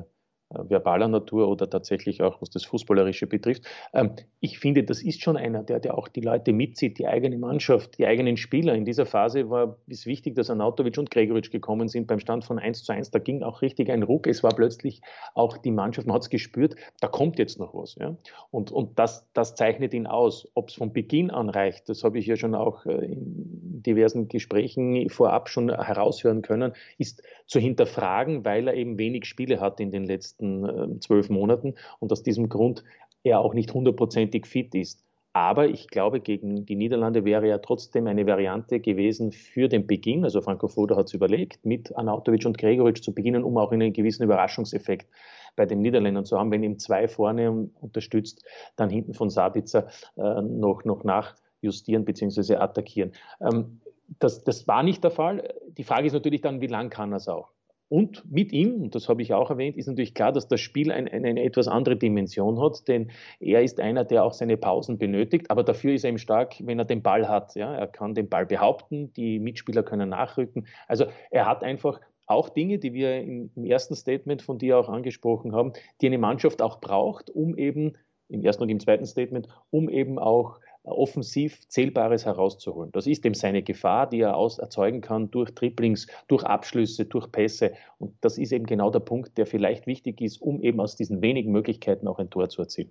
verbaler 0.50 1.08
Natur 1.08 1.48
oder 1.48 1.68
tatsächlich 1.68 2.22
auch, 2.22 2.40
was 2.40 2.50
das 2.50 2.64
Fußballerische 2.64 3.26
betrifft. 3.26 3.64
Ähm, 3.92 4.12
ich 4.40 4.58
finde, 4.58 4.82
das 4.82 5.02
ist 5.02 5.22
schon 5.22 5.36
einer, 5.36 5.62
der, 5.62 5.78
der 5.78 5.96
auch 5.96 6.08
die 6.08 6.20
Leute 6.20 6.52
mitzieht, 6.52 6.98
die 6.98 7.06
eigene 7.06 7.36
Mannschaft, 7.36 7.98
die 7.98 8.06
eigenen 8.06 8.36
Spieler. 8.36 8.74
In 8.74 8.84
dieser 8.84 9.04
Phase 9.04 9.50
war 9.50 9.76
es 9.88 10.06
wichtig, 10.06 10.36
dass 10.36 10.48
Anatovic 10.48 10.96
und 10.96 11.10
Gregoritsch 11.10 11.50
gekommen 11.50 11.88
sind 11.88 12.06
beim 12.06 12.18
Stand 12.18 12.44
von 12.44 12.58
1 12.58 12.84
zu 12.84 12.92
1. 12.92 13.10
Da 13.10 13.18
ging 13.18 13.42
auch 13.42 13.60
richtig 13.60 13.90
ein 13.90 14.02
Ruck. 14.02 14.26
Es 14.26 14.42
war 14.42 14.54
plötzlich 14.54 15.02
auch 15.34 15.58
die 15.58 15.70
Mannschaft, 15.70 16.06
man 16.06 16.14
hat 16.14 16.22
es 16.22 16.30
gespürt, 16.30 16.76
da 17.00 17.08
kommt 17.08 17.38
jetzt 17.38 17.58
noch 17.58 17.74
was. 17.74 17.96
Ja? 17.96 18.16
Und, 18.50 18.70
und 18.70 18.98
das, 18.98 19.28
das 19.34 19.54
zeichnet 19.54 19.92
ihn 19.92 20.06
aus. 20.06 20.48
Ob 20.54 20.70
es 20.70 20.76
von 20.76 20.92
Beginn 20.92 21.30
an 21.30 21.50
reicht, 21.50 21.88
das 21.90 22.04
habe 22.04 22.18
ich 22.18 22.26
ja 22.26 22.36
schon 22.36 22.54
auch 22.54 22.86
äh, 22.86 22.92
in 22.92 23.82
diversen 23.82 24.28
Gesprächen 24.28 25.08
vorab 25.10 25.48
schon 25.48 25.68
heraushören 25.68 26.42
können, 26.42 26.72
ist 26.96 27.22
zu 27.46 27.58
hinterfragen, 27.58 28.44
weil 28.44 28.68
er 28.68 28.74
eben 28.74 28.98
wenig 28.98 29.26
Spiele 29.26 29.60
hat 29.60 29.80
in 29.80 29.90
den 29.90 30.04
letzten 30.04 30.37
letzten 30.38 30.64
ähm, 30.64 31.00
zwölf 31.00 31.28
Monaten 31.30 31.74
und 31.98 32.12
aus 32.12 32.22
diesem 32.22 32.48
Grund 32.48 32.84
er 33.24 33.40
auch 33.40 33.54
nicht 33.54 33.74
hundertprozentig 33.74 34.46
fit 34.46 34.74
ist. 34.74 35.04
Aber 35.34 35.68
ich 35.68 35.88
glaube, 35.88 36.20
gegen 36.20 36.64
die 36.64 36.74
Niederlande 36.74 37.24
wäre 37.24 37.46
ja 37.46 37.58
trotzdem 37.58 38.06
eine 38.06 38.26
Variante 38.26 38.80
gewesen 38.80 39.30
für 39.30 39.68
den 39.68 39.86
Beginn. 39.86 40.24
Also 40.24 40.40
Franco 40.40 40.68
Foda 40.68 40.96
hat 40.96 41.06
es 41.06 41.14
überlegt, 41.14 41.64
mit 41.64 41.94
Anautovic 41.94 42.46
und 42.46 42.58
Gregoritsch 42.58 43.02
zu 43.02 43.14
beginnen, 43.14 43.44
um 43.44 43.56
auch 43.58 43.70
einen 43.70 43.92
gewissen 43.92 44.24
Überraschungseffekt 44.24 45.06
bei 45.54 45.66
den 45.66 45.80
Niederländern 45.80 46.24
zu 46.24 46.38
haben. 46.38 46.50
Wenn 46.50 46.62
ihm 46.62 46.78
zwei 46.78 47.06
vorne 47.06 47.68
unterstützt, 47.80 48.42
dann 48.76 48.90
hinten 48.90 49.14
von 49.14 49.30
Sabitzer 49.30 49.88
äh, 50.16 50.42
noch, 50.42 50.84
noch 50.84 51.04
nachjustieren 51.04 52.04
bzw. 52.04 52.56
attackieren. 52.56 53.12
Ähm, 53.40 53.80
das, 54.18 54.42
das 54.42 54.66
war 54.66 54.82
nicht 54.82 55.04
der 55.04 55.10
Fall. 55.10 55.54
Die 55.76 55.84
Frage 55.84 56.06
ist 56.06 56.14
natürlich 56.14 56.40
dann, 56.40 56.60
wie 56.60 56.66
lang 56.68 56.88
kann 56.88 57.12
er 57.12 57.16
es 57.16 57.28
auch? 57.28 57.52
Und 57.88 58.30
mit 58.30 58.52
ihm, 58.52 58.82
und 58.82 58.94
das 58.94 59.08
habe 59.08 59.22
ich 59.22 59.32
auch 59.32 59.50
erwähnt, 59.50 59.76
ist 59.76 59.86
natürlich 59.86 60.12
klar, 60.12 60.32
dass 60.32 60.46
das 60.46 60.60
Spiel 60.60 60.92
ein, 60.92 61.08
eine, 61.08 61.28
eine 61.28 61.42
etwas 61.42 61.68
andere 61.68 61.96
Dimension 61.96 62.60
hat, 62.60 62.86
denn 62.86 63.10
er 63.40 63.62
ist 63.62 63.80
einer, 63.80 64.04
der 64.04 64.24
auch 64.24 64.34
seine 64.34 64.58
Pausen 64.58 64.98
benötigt, 64.98 65.50
aber 65.50 65.64
dafür 65.64 65.94
ist 65.94 66.04
er 66.04 66.10
eben 66.10 66.18
stark, 66.18 66.56
wenn 66.60 66.78
er 66.78 66.84
den 66.84 67.02
Ball 67.02 67.28
hat. 67.28 67.54
Ja? 67.54 67.74
Er 67.74 67.86
kann 67.86 68.14
den 68.14 68.28
Ball 68.28 68.44
behaupten, 68.44 69.12
die 69.14 69.38
Mitspieler 69.38 69.82
können 69.82 70.10
nachrücken. 70.10 70.66
Also 70.86 71.06
er 71.30 71.46
hat 71.46 71.64
einfach 71.64 72.00
auch 72.26 72.50
Dinge, 72.50 72.78
die 72.78 72.92
wir 72.92 73.22
im, 73.22 73.50
im 73.56 73.64
ersten 73.64 73.94
Statement 73.94 74.42
von 74.42 74.58
dir 74.58 74.78
auch 74.78 74.90
angesprochen 74.90 75.54
haben, 75.54 75.72
die 76.02 76.06
eine 76.06 76.18
Mannschaft 76.18 76.60
auch 76.60 76.80
braucht, 76.80 77.30
um 77.30 77.56
eben 77.56 77.94
im 78.28 78.44
ersten 78.44 78.62
und 78.64 78.68
im 78.68 78.80
zweiten 78.80 79.06
Statement, 79.06 79.48
um 79.70 79.88
eben 79.88 80.18
auch 80.18 80.60
offensiv 80.90 81.66
Zählbares 81.68 82.24
herauszuholen. 82.24 82.92
Das 82.92 83.06
ist 83.06 83.24
eben 83.24 83.34
seine 83.34 83.62
Gefahr, 83.62 84.08
die 84.08 84.20
er 84.20 84.36
aus 84.36 84.58
erzeugen 84.58 85.00
kann 85.00 85.30
durch 85.30 85.54
Dribblings, 85.54 86.06
durch 86.28 86.44
Abschlüsse, 86.44 87.04
durch 87.04 87.30
Pässe. 87.30 87.72
Und 87.98 88.14
das 88.20 88.38
ist 88.38 88.52
eben 88.52 88.66
genau 88.66 88.90
der 88.90 89.00
Punkt, 89.00 89.38
der 89.38 89.46
vielleicht 89.46 89.86
wichtig 89.86 90.20
ist, 90.20 90.40
um 90.40 90.60
eben 90.60 90.80
aus 90.80 90.96
diesen 90.96 91.22
wenigen 91.22 91.52
Möglichkeiten 91.52 92.08
auch 92.08 92.18
ein 92.18 92.30
Tor 92.30 92.48
zu 92.48 92.62
erzielen. 92.62 92.90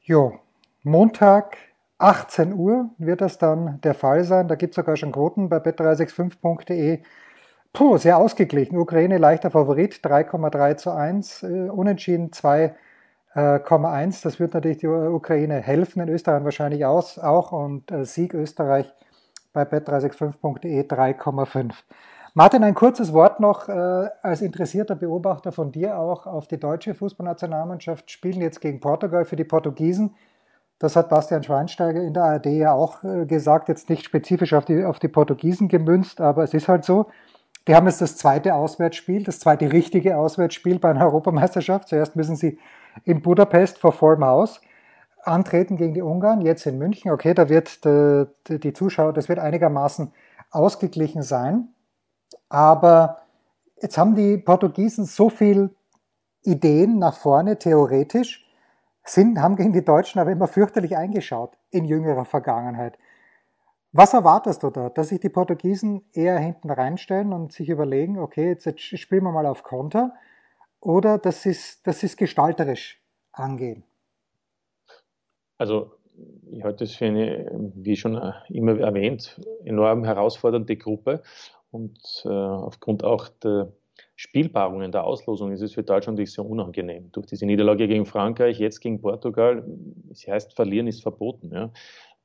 Jo, 0.00 0.38
Montag 0.82 1.56
18 1.98 2.54
Uhr 2.54 2.90
wird 2.98 3.20
das 3.20 3.38
dann 3.38 3.80
der 3.82 3.94
Fall 3.94 4.24
sein. 4.24 4.48
Da 4.48 4.54
gibt 4.54 4.72
es 4.72 4.76
sogar 4.76 4.96
schon 4.96 5.12
Quoten 5.12 5.48
bei 5.48 5.58
bet365.de. 5.58 7.00
Puh, 7.72 7.98
sehr 7.98 8.18
ausgeglichen. 8.18 8.78
Ukraine 8.78 9.18
leichter 9.18 9.50
Favorit, 9.50 9.94
3,3 10.02 10.76
zu 10.76 10.90
1. 10.92 11.42
Äh, 11.42 11.68
unentschieden 11.70 12.32
2 12.32 12.74
1. 13.38 14.20
Das 14.22 14.40
wird 14.40 14.54
natürlich 14.54 14.78
die 14.78 14.86
Ukraine 14.86 15.60
helfen, 15.60 16.00
in 16.00 16.08
Österreich 16.08 16.44
wahrscheinlich 16.44 16.84
auch. 16.84 17.52
Und 17.52 17.90
äh, 17.90 18.04
Sieg 18.04 18.34
Österreich 18.34 18.92
bei 19.52 19.62
bet365.de 19.62 20.82
3,5. 20.82 21.72
Martin, 22.34 22.62
ein 22.62 22.74
kurzes 22.74 23.12
Wort 23.12 23.40
noch 23.40 23.68
äh, 23.68 24.08
als 24.22 24.42
interessierter 24.42 24.94
Beobachter 24.94 25.50
von 25.50 25.72
dir 25.72 25.98
auch 25.98 26.26
auf 26.26 26.46
die 26.46 26.60
deutsche 26.60 26.94
Fußballnationalmannschaft. 26.94 28.10
Spielen 28.10 28.40
jetzt 28.40 28.60
gegen 28.60 28.80
Portugal 28.80 29.24
für 29.24 29.36
die 29.36 29.44
Portugiesen. 29.44 30.14
Das 30.78 30.94
hat 30.94 31.08
Bastian 31.08 31.42
Schweinsteiger 31.42 32.00
in 32.00 32.14
der 32.14 32.24
ARD 32.24 32.46
ja 32.46 32.72
auch 32.72 33.02
äh, 33.02 33.26
gesagt, 33.26 33.68
jetzt 33.68 33.88
nicht 33.88 34.04
spezifisch 34.04 34.52
auf 34.52 34.64
die, 34.64 34.84
auf 34.84 35.00
die 35.00 35.08
Portugiesen 35.08 35.68
gemünzt, 35.68 36.20
aber 36.20 36.44
es 36.44 36.54
ist 36.54 36.68
halt 36.68 36.84
so. 36.84 37.06
Die 37.66 37.74
haben 37.74 37.86
jetzt 37.86 38.00
das 38.00 38.16
zweite 38.16 38.54
Auswärtsspiel, 38.54 39.24
das 39.24 39.40
zweite 39.40 39.72
richtige 39.72 40.16
Auswärtsspiel 40.16 40.78
bei 40.78 40.90
einer 40.90 41.04
Europameisterschaft. 41.04 41.88
Zuerst 41.88 42.14
müssen 42.14 42.36
sie 42.36 42.58
in 43.04 43.22
Budapest 43.22 43.78
vor 43.78 43.92
vollem 43.92 44.24
Haus 44.24 44.60
antreten 45.22 45.76
gegen 45.76 45.94
die 45.94 46.02
Ungarn, 46.02 46.40
jetzt 46.40 46.66
in 46.66 46.78
München. 46.78 47.10
Okay, 47.10 47.34
da 47.34 47.48
wird 47.48 47.84
die, 47.84 48.26
die 48.58 48.72
Zuschauer, 48.72 49.12
das 49.12 49.28
wird 49.28 49.38
einigermaßen 49.38 50.12
ausgeglichen 50.50 51.22
sein. 51.22 51.68
Aber 52.48 53.18
jetzt 53.80 53.98
haben 53.98 54.14
die 54.14 54.38
Portugiesen 54.38 55.04
so 55.04 55.28
viel 55.28 55.74
Ideen 56.42 56.98
nach 56.98 57.16
vorne, 57.16 57.58
theoretisch, 57.58 58.44
sind, 59.04 59.40
haben 59.40 59.56
gegen 59.56 59.72
die 59.72 59.84
Deutschen 59.84 60.20
aber 60.20 60.30
immer 60.30 60.48
fürchterlich 60.48 60.96
eingeschaut 60.96 61.56
in 61.70 61.84
jüngerer 61.84 62.24
Vergangenheit. 62.24 62.98
Was 63.92 64.12
erwartest 64.12 64.62
du 64.62 64.70
da? 64.70 64.90
Dass 64.90 65.08
sich 65.08 65.20
die 65.20 65.30
Portugiesen 65.30 66.04
eher 66.12 66.38
hinten 66.38 66.70
reinstellen 66.70 67.32
und 67.32 67.52
sich 67.52 67.70
überlegen, 67.70 68.18
okay, 68.18 68.48
jetzt, 68.48 68.66
jetzt 68.66 68.80
spielen 68.80 69.24
wir 69.24 69.32
mal 69.32 69.46
auf 69.46 69.62
Konter 69.62 70.12
oder 70.80 71.18
dass 71.18 71.42
sie 71.42 71.50
es 71.50 72.16
gestalterisch 72.16 73.00
angehen? 73.32 73.84
Also 75.58 75.92
ich 76.50 76.62
halte 76.62 76.84
es 76.84 76.94
für 76.94 77.06
eine, 77.06 77.50
wie 77.74 77.96
schon 77.96 78.20
immer 78.48 78.78
erwähnt, 78.78 79.40
enorm 79.64 80.04
herausfordernde 80.04 80.76
Gruppe 80.76 81.22
und 81.70 81.98
äh, 82.24 82.28
aufgrund 82.28 83.04
auch 83.04 83.28
der 83.28 83.72
Spielpaarungen 84.16 84.90
der 84.90 85.04
Auslosung 85.04 85.52
ist 85.52 85.60
es 85.60 85.74
für 85.74 85.82
Deutschland 85.82 86.18
nicht 86.18 86.32
so 86.32 86.42
unangenehm. 86.42 87.10
Durch 87.12 87.26
diese 87.26 87.46
Niederlage 87.46 87.86
gegen 87.86 88.06
Frankreich, 88.06 88.58
jetzt 88.58 88.80
gegen 88.80 89.00
Portugal, 89.00 89.64
es 90.10 90.26
heißt, 90.26 90.54
verlieren 90.54 90.86
ist 90.86 91.02
verboten. 91.02 91.52
Ja. 91.52 91.70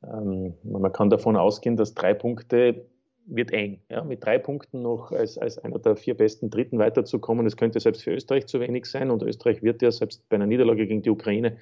Ähm, 0.03 0.55
man 0.63 0.91
kann 0.91 1.09
davon 1.09 1.35
ausgehen, 1.35 1.75
dass 1.75 1.93
drei 1.93 2.13
Punkte 2.13 2.85
wird 3.25 3.51
eng. 3.51 3.81
Ja, 3.89 4.03
mit 4.03 4.23
drei 4.23 4.37
Punkten 4.37 4.81
noch 4.81 5.11
als, 5.11 5.37
als 5.37 5.57
einer 5.57 5.79
der 5.79 5.95
vier 5.95 6.15
besten 6.15 6.49
Dritten 6.49 6.79
weiterzukommen, 6.79 7.45
das 7.45 7.57
könnte 7.57 7.79
selbst 7.79 8.03
für 8.03 8.11
Österreich 8.11 8.47
zu 8.47 8.59
wenig 8.59 8.85
sein. 8.85 9.11
Und 9.11 9.23
Österreich 9.23 9.61
wird 9.63 9.81
ja 9.81 9.91
selbst 9.91 10.27
bei 10.29 10.35
einer 10.35 10.47
Niederlage 10.47 10.87
gegen 10.87 11.01
die 11.01 11.09
Ukraine 11.09 11.57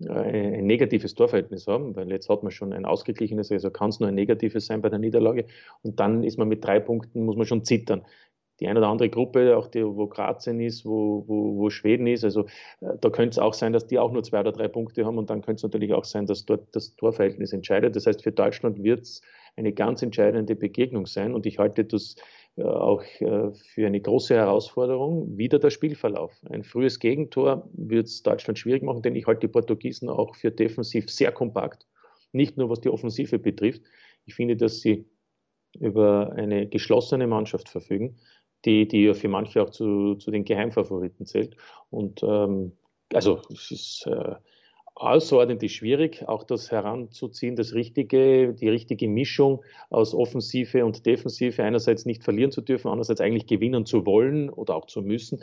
äh, 0.00 0.58
ein 0.58 0.66
negatives 0.66 1.14
Torverhältnis 1.14 1.66
haben, 1.66 1.94
weil 1.96 2.10
jetzt 2.10 2.28
hat 2.28 2.42
man 2.42 2.52
schon 2.52 2.72
ein 2.72 2.84
ausgeglichenes, 2.84 3.50
also 3.50 3.70
kann 3.70 3.90
es 3.90 4.00
nur 4.00 4.08
ein 4.08 4.14
negatives 4.14 4.66
sein 4.66 4.82
bei 4.82 4.88
der 4.88 4.98
Niederlage. 4.98 5.46
Und 5.82 6.00
dann 6.00 6.22
ist 6.22 6.38
man 6.38 6.48
mit 6.48 6.64
drei 6.64 6.80
Punkten, 6.80 7.24
muss 7.24 7.36
man 7.36 7.46
schon 7.46 7.64
zittern. 7.64 8.02
Die 8.60 8.68
eine 8.68 8.78
oder 8.78 8.88
andere 8.88 9.08
Gruppe, 9.08 9.56
auch 9.56 9.68
die, 9.68 9.82
wo 9.82 10.06
Kroatien 10.06 10.60
ist, 10.60 10.84
wo, 10.84 11.24
wo, 11.26 11.56
wo 11.56 11.70
Schweden 11.70 12.06
ist, 12.06 12.24
also 12.24 12.44
äh, 12.80 12.96
da 13.00 13.10
könnte 13.10 13.30
es 13.30 13.38
auch 13.38 13.54
sein, 13.54 13.72
dass 13.72 13.86
die 13.86 13.98
auch 13.98 14.12
nur 14.12 14.22
zwei 14.22 14.40
oder 14.40 14.52
drei 14.52 14.68
Punkte 14.68 15.04
haben 15.04 15.18
und 15.18 15.30
dann 15.30 15.40
könnte 15.40 15.60
es 15.60 15.62
natürlich 15.62 15.92
auch 15.94 16.04
sein, 16.04 16.26
dass 16.26 16.44
dort 16.44 16.74
das 16.76 16.94
Torverhältnis 16.96 17.52
entscheidet. 17.52 17.96
Das 17.96 18.06
heißt, 18.06 18.22
für 18.22 18.32
Deutschland 18.32 18.82
wird 18.82 19.00
es 19.02 19.22
eine 19.56 19.72
ganz 19.72 20.02
entscheidende 20.02 20.56
Begegnung 20.56 21.06
sein. 21.06 21.34
Und 21.34 21.46
ich 21.46 21.58
halte 21.58 21.84
das 21.84 22.16
äh, 22.56 22.62
auch 22.62 23.02
äh, 23.20 23.52
für 23.52 23.86
eine 23.86 24.00
große 24.00 24.34
Herausforderung. 24.34 25.36
Wieder 25.36 25.58
der 25.58 25.70
Spielverlauf. 25.70 26.32
Ein 26.48 26.64
frühes 26.64 26.98
Gegentor 26.98 27.68
wird 27.72 28.06
es 28.06 28.22
Deutschland 28.22 28.58
schwierig 28.58 28.82
machen, 28.82 29.02
denn 29.02 29.16
ich 29.16 29.26
halte 29.26 29.46
die 29.46 29.52
Portugiesen 29.52 30.08
auch 30.08 30.34
für 30.34 30.50
defensiv 30.50 31.10
sehr 31.10 31.32
kompakt. 31.32 31.86
Nicht 32.32 32.56
nur 32.56 32.70
was 32.70 32.80
die 32.80 32.90
Offensive 32.90 33.38
betrifft. 33.38 33.82
Ich 34.26 34.34
finde, 34.34 34.56
dass 34.56 34.80
sie 34.80 35.06
über 35.78 36.32
eine 36.32 36.66
geschlossene 36.66 37.26
Mannschaft 37.26 37.68
verfügen, 37.68 38.16
die, 38.64 38.86
die 38.86 39.04
ja 39.04 39.14
für 39.14 39.28
manche 39.28 39.62
auch 39.62 39.70
zu, 39.70 40.16
zu 40.16 40.30
den 40.30 40.44
Geheimfavoriten 40.44 41.26
zählt. 41.26 41.56
Und 41.90 42.22
ähm, 42.22 42.72
also 43.12 43.40
es 43.50 43.70
ist 43.70 44.06
äh, 44.06 44.34
außerordentlich 45.00 45.74
schwierig, 45.74 46.28
auch 46.28 46.44
das 46.44 46.70
heranzuziehen, 46.70 47.56
das 47.56 47.72
richtige, 47.72 48.52
die 48.52 48.68
richtige 48.68 49.08
Mischung 49.08 49.62
aus 49.88 50.14
Offensive 50.14 50.84
und 50.84 51.06
Defensive, 51.06 51.62
einerseits 51.62 52.04
nicht 52.04 52.22
verlieren 52.22 52.50
zu 52.50 52.60
dürfen, 52.60 52.88
andererseits 52.88 53.22
eigentlich 53.22 53.46
gewinnen 53.46 53.86
zu 53.86 54.04
wollen 54.04 54.50
oder 54.50 54.76
auch 54.76 54.86
zu 54.86 55.00
müssen. 55.00 55.42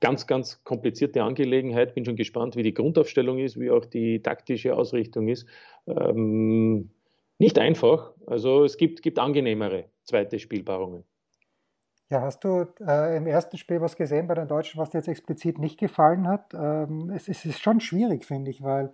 Ganz, 0.00 0.26
ganz 0.26 0.62
komplizierte 0.64 1.22
Angelegenheit. 1.22 1.94
Bin 1.94 2.04
schon 2.04 2.16
gespannt, 2.16 2.54
wie 2.54 2.62
die 2.62 2.74
Grundaufstellung 2.74 3.38
ist, 3.38 3.58
wie 3.58 3.70
auch 3.70 3.86
die 3.86 4.20
taktische 4.20 4.76
Ausrichtung 4.76 5.28
ist. 5.28 5.46
Ähm, 5.86 6.90
nicht 7.38 7.58
einfach. 7.58 8.12
Also 8.26 8.64
es 8.64 8.76
gibt, 8.76 9.02
gibt 9.02 9.18
angenehmere 9.18 9.86
zweite 10.04 10.38
Spielbarungen. 10.38 11.04
Ja, 12.12 12.20
hast 12.20 12.44
du 12.44 12.66
äh, 12.86 13.16
im 13.16 13.26
ersten 13.26 13.56
Spiel 13.56 13.80
was 13.80 13.96
gesehen 13.96 14.26
bei 14.26 14.34
den 14.34 14.46
Deutschen, 14.46 14.78
was 14.78 14.90
dir 14.90 14.98
jetzt 14.98 15.08
explizit 15.08 15.58
nicht 15.58 15.78
gefallen 15.80 16.28
hat? 16.28 16.52
Ähm, 16.52 17.10
es, 17.16 17.26
es, 17.26 17.46
ist 17.46 17.60
schon 17.60 17.80
schwierig, 17.80 18.26
finde 18.26 18.50
ich, 18.50 18.62
weil 18.62 18.92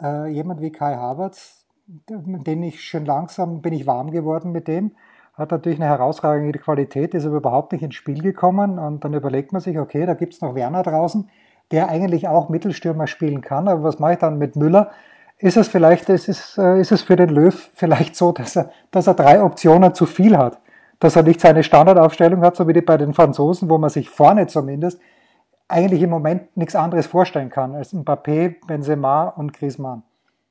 äh, 0.00 0.28
jemand 0.28 0.60
wie 0.60 0.70
Kai 0.70 0.94
Havertz, 0.94 1.66
den 1.88 2.62
ich 2.62 2.84
schon 2.84 3.06
langsam 3.06 3.60
bin 3.60 3.72
ich 3.72 3.88
warm 3.88 4.12
geworden 4.12 4.52
mit 4.52 4.68
dem, 4.68 4.92
hat 5.32 5.50
natürlich 5.50 5.80
eine 5.80 5.88
herausragende 5.88 6.60
Qualität, 6.60 7.12
ist 7.14 7.26
aber 7.26 7.38
überhaupt 7.38 7.72
nicht 7.72 7.82
ins 7.82 7.96
Spiel 7.96 8.22
gekommen 8.22 8.78
und 8.78 9.02
dann 9.02 9.14
überlegt 9.14 9.50
man 9.50 9.60
sich, 9.60 9.76
okay, 9.76 10.06
da 10.06 10.14
gibt 10.14 10.34
es 10.34 10.40
noch 10.40 10.54
Werner 10.54 10.84
draußen, 10.84 11.28
der 11.72 11.88
eigentlich 11.88 12.28
auch 12.28 12.50
Mittelstürmer 12.50 13.08
spielen 13.08 13.40
kann, 13.40 13.66
aber 13.66 13.82
was 13.82 13.98
mache 13.98 14.12
ich 14.12 14.18
dann 14.20 14.38
mit 14.38 14.54
Müller? 14.54 14.92
Ist 15.38 15.56
es 15.56 15.66
vielleicht, 15.66 16.08
ist 16.08 16.28
es, 16.28 16.56
äh, 16.56 16.80
ist 16.80 16.92
es 16.92 17.02
für 17.02 17.16
den 17.16 17.30
Löw 17.30 17.70
vielleicht 17.74 18.14
so, 18.14 18.30
dass 18.30 18.54
er, 18.54 18.70
dass 18.92 19.08
er 19.08 19.14
drei 19.14 19.42
Optionen 19.42 19.92
zu 19.92 20.06
viel 20.06 20.38
hat? 20.38 20.60
Dass 21.00 21.16
er 21.16 21.22
nicht 21.22 21.40
seine 21.40 21.62
Standardaufstellung 21.62 22.42
hat, 22.42 22.56
so 22.56 22.66
wie 22.68 22.72
die 22.72 22.80
bei 22.80 22.96
den 22.96 23.14
Franzosen, 23.14 23.68
wo 23.68 23.78
man 23.78 23.90
sich 23.90 24.08
vorne 24.08 24.46
zumindest 24.46 25.00
eigentlich 25.68 26.02
im 26.02 26.10
Moment 26.10 26.56
nichts 26.56 26.76
anderes 26.76 27.06
vorstellen 27.06 27.50
kann 27.50 27.74
als 27.74 27.94
Mbappé, 27.94 28.56
Benzema 28.66 29.28
und 29.28 29.52
Griezmann. 29.52 30.02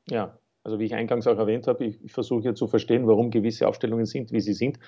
Ja, 0.09 0.37
also 0.63 0.79
wie 0.79 0.85
ich 0.85 0.95
eingangs 0.95 1.27
auch 1.27 1.37
erwähnt 1.37 1.67
habe, 1.67 1.85
ich, 1.85 2.03
ich 2.03 2.11
versuche 2.11 2.41
hier 2.41 2.55
zu 2.55 2.67
verstehen, 2.67 3.07
warum 3.07 3.31
gewisse 3.31 3.67
Aufstellungen 3.67 4.05
sind, 4.05 4.31
wie 4.31 4.41
sie 4.41 4.53
sind. 4.53 4.79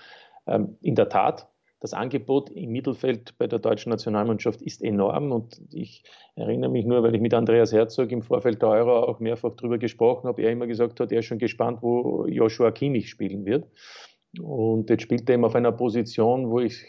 Ähm, 0.47 0.77
in 0.81 0.95
der 0.95 1.09
Tat, 1.09 1.47
das 1.79 1.93
Angebot 1.93 2.49
im 2.49 2.71
Mittelfeld 2.71 3.37
bei 3.37 3.47
der 3.47 3.59
deutschen 3.59 3.91
Nationalmannschaft 3.91 4.61
ist 4.61 4.81
enorm 4.81 5.31
und 5.31 5.61
ich 5.71 6.03
erinnere 6.35 6.71
mich 6.71 6.85
nur, 6.85 7.03
weil 7.03 7.13
ich 7.13 7.21
mit 7.21 7.33
Andreas 7.33 7.73
Herzog 7.73 8.11
im 8.11 8.21
Vorfeld 8.21 8.61
der 8.61 8.69
Euro 8.69 9.03
auch 9.03 9.19
mehrfach 9.19 9.51
darüber 9.55 9.77
gesprochen 9.77 10.27
habe, 10.27 10.41
er 10.41 10.51
immer 10.51 10.67
gesagt 10.67 10.99
hat, 10.99 11.11
er 11.11 11.19
ist 11.19 11.25
schon 11.25 11.37
gespannt, 11.37 11.79
wo 11.81 12.25
Joshua 12.25 12.71
Kimmich 12.71 13.09
spielen 13.09 13.45
wird. 13.45 13.67
Und 14.39 14.89
jetzt 14.89 15.03
spielt 15.03 15.29
er 15.29 15.35
eben 15.35 15.45
auf 15.45 15.55
einer 15.55 15.71
Position, 15.71 16.49
wo 16.49 16.59
ich 16.59 16.85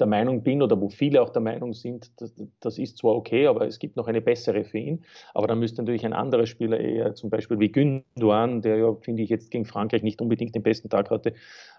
der 0.00 0.06
Meinung 0.06 0.42
bin 0.42 0.60
oder 0.62 0.80
wo 0.80 0.88
viele 0.88 1.22
auch 1.22 1.30
der 1.30 1.42
Meinung 1.42 1.72
sind, 1.72 2.10
das, 2.20 2.34
das 2.60 2.78
ist 2.78 2.98
zwar 2.98 3.14
okay, 3.14 3.46
aber 3.46 3.66
es 3.66 3.78
gibt 3.78 3.96
noch 3.96 4.08
eine 4.08 4.20
bessere 4.20 4.64
für 4.64 4.78
ihn. 4.78 5.04
Aber 5.34 5.46
da 5.46 5.54
müsste 5.54 5.82
natürlich 5.82 6.04
ein 6.04 6.12
anderer 6.12 6.46
Spieler 6.46 6.80
eher, 6.80 7.14
zum 7.14 7.30
Beispiel 7.30 7.60
wie 7.60 7.70
Gündogan, 7.70 8.60
der 8.60 8.76
ja, 8.78 8.94
finde 8.94 9.22
ich, 9.22 9.30
jetzt 9.30 9.50
gegen 9.50 9.64
Frankreich 9.64 10.02
nicht 10.02 10.20
unbedingt 10.20 10.54
den 10.54 10.62
besten 10.62 10.88
Tag 10.88 11.10
hatte, 11.10 11.34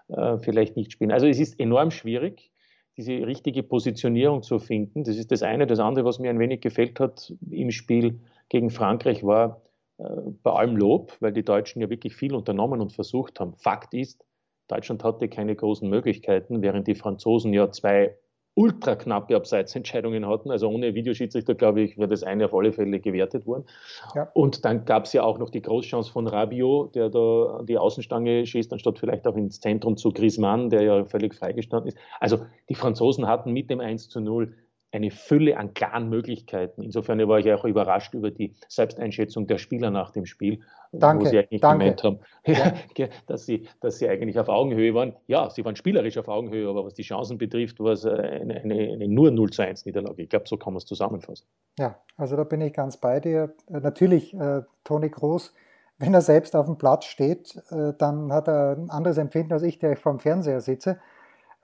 äh, 0.08 0.38
vielleicht 0.38 0.76
nicht 0.76 0.92
spielen. 0.92 1.12
Also 1.12 1.26
es 1.26 1.38
ist 1.38 1.60
enorm 1.60 1.90
schwierig, 1.90 2.50
diese 2.96 3.12
richtige 3.12 3.62
Positionierung 3.62 4.42
zu 4.42 4.58
finden. 4.58 5.04
Das 5.04 5.18
ist 5.18 5.30
das 5.30 5.42
eine. 5.42 5.66
Das 5.66 5.78
andere, 5.78 6.06
was 6.06 6.18
mir 6.18 6.30
ein 6.30 6.38
wenig 6.38 6.62
gefällt 6.62 6.98
hat 6.98 7.34
im 7.50 7.70
Spiel 7.70 8.20
gegen 8.48 8.70
Frankreich, 8.70 9.24
war 9.24 9.60
äh, 9.98 10.04
bei 10.42 10.52
allem 10.52 10.76
Lob, 10.76 11.14
weil 11.20 11.32
die 11.32 11.44
Deutschen 11.44 11.82
ja 11.82 11.90
wirklich 11.90 12.16
viel 12.16 12.34
unternommen 12.34 12.80
und 12.80 12.94
versucht 12.94 13.40
haben. 13.40 13.54
Fakt 13.56 13.92
ist, 13.92 14.24
Deutschland 14.68 15.04
hatte 15.04 15.28
keine 15.28 15.54
großen 15.54 15.88
Möglichkeiten, 15.88 16.62
während 16.62 16.86
die 16.86 16.94
Franzosen 16.94 17.52
ja 17.52 17.70
zwei 17.70 18.16
ultra 18.56 18.96
knappe 18.96 19.36
Abseitsentscheidungen 19.36 20.26
hatten. 20.26 20.50
Also 20.50 20.68
ohne 20.68 20.94
Videoschiedsrichter, 20.94 21.54
glaube 21.54 21.82
ich, 21.82 21.98
wäre 21.98 22.08
das 22.08 22.22
eine 22.22 22.46
auf 22.46 22.54
alle 22.54 22.72
Fälle 22.72 23.00
gewertet 23.00 23.46
worden. 23.46 23.66
Ja. 24.14 24.30
Und 24.32 24.64
dann 24.64 24.86
gab 24.86 25.04
es 25.04 25.12
ja 25.12 25.22
auch 25.22 25.38
noch 25.38 25.50
die 25.50 25.60
Großchance 25.60 26.10
von 26.10 26.26
Rabiot, 26.26 26.94
der 26.94 27.10
da 27.10 27.58
an 27.58 27.66
die 27.66 27.76
Außenstange 27.76 28.46
schießt, 28.46 28.72
anstatt 28.72 28.98
vielleicht 28.98 29.26
auch 29.26 29.36
ins 29.36 29.60
Zentrum 29.60 29.98
zu 29.98 30.10
Griezmann, 30.10 30.70
der 30.70 30.82
ja 30.82 31.04
völlig 31.04 31.34
freigestanden 31.34 31.88
ist. 31.88 31.98
Also 32.18 32.38
die 32.70 32.74
Franzosen 32.74 33.26
hatten 33.26 33.52
mit 33.52 33.68
dem 33.68 33.80
1 33.80 34.08
zu 34.08 34.20
0 34.20 34.54
eine 34.92 35.10
Fülle 35.10 35.56
an 35.56 35.74
klaren 35.74 36.08
Möglichkeiten. 36.08 36.82
Insofern 36.82 37.18
war 37.28 37.38
ich 37.38 37.52
auch 37.52 37.64
überrascht 37.64 38.14
über 38.14 38.30
die 38.30 38.54
Selbsteinschätzung 38.68 39.46
der 39.46 39.58
Spieler 39.58 39.90
nach 39.90 40.10
dem 40.10 40.26
Spiel, 40.26 40.60
danke, 40.92 41.24
wo 41.24 41.28
sie 41.28 41.38
eigentlich 41.38 41.60
danke. 41.60 41.84
gemeint 41.84 42.02
haben, 42.04 42.18
ja. 42.46 43.08
dass, 43.26 43.46
sie, 43.46 43.68
dass 43.80 43.98
sie 43.98 44.08
eigentlich 44.08 44.38
auf 44.38 44.48
Augenhöhe 44.48 44.94
waren. 44.94 45.14
Ja, 45.26 45.50
sie 45.50 45.64
waren 45.64 45.76
spielerisch 45.76 46.16
auf 46.18 46.28
Augenhöhe, 46.28 46.68
aber 46.68 46.84
was 46.84 46.94
die 46.94 47.02
Chancen 47.02 47.38
betrifft, 47.38 47.80
war 47.80 47.92
es 47.92 48.06
eine, 48.06 48.62
eine, 48.62 48.92
eine 48.92 49.08
nur 49.08 49.30
0 49.30 49.50
zu 49.50 49.62
1 49.62 49.84
Niederlage. 49.84 50.22
Ich 50.22 50.28
glaube, 50.28 50.48
so 50.48 50.56
kann 50.56 50.72
man 50.72 50.78
es 50.78 50.86
zusammenfassen. 50.86 51.46
Ja, 51.78 51.98
also 52.16 52.36
da 52.36 52.44
bin 52.44 52.60
ich 52.60 52.72
ganz 52.72 52.96
bei 52.96 53.20
dir. 53.20 53.54
Äh, 53.68 53.80
natürlich, 53.80 54.34
äh, 54.34 54.62
Toni 54.84 55.10
Groß, 55.10 55.52
wenn 55.98 56.14
er 56.14 56.20
selbst 56.20 56.54
auf 56.54 56.66
dem 56.66 56.78
Platz 56.78 57.06
steht, 57.06 57.56
äh, 57.70 57.92
dann 57.98 58.32
hat 58.32 58.48
er 58.48 58.76
ein 58.76 58.90
anderes 58.90 59.18
Empfinden 59.18 59.52
als 59.52 59.62
ich, 59.62 59.78
der 59.78 59.96
vor 59.96 60.12
dem 60.12 60.20
Fernseher 60.20 60.60
sitze. 60.60 60.98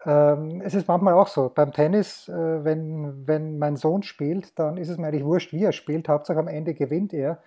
Ähm, 0.04 0.60
es 0.64 0.74
ist 0.74 0.88
manchmal 0.88 1.14
auch 1.14 1.28
so. 1.28 1.50
Beim 1.54 1.72
Tennis, 1.72 2.28
äh, 2.28 2.64
wenn, 2.64 3.26
wenn 3.26 3.58
mein 3.58 3.76
Sohn 3.76 4.02
spielt, 4.02 4.58
dann 4.58 4.76
ist 4.76 4.88
es 4.88 4.98
mir 4.98 5.08
eigentlich 5.08 5.24
wurscht, 5.24 5.52
wie 5.52 5.64
er 5.64 5.72
spielt. 5.72 6.08
Hauptsache 6.08 6.38
am 6.38 6.48
Ende 6.48 6.74
gewinnt 6.74 7.12
er. 7.12 7.38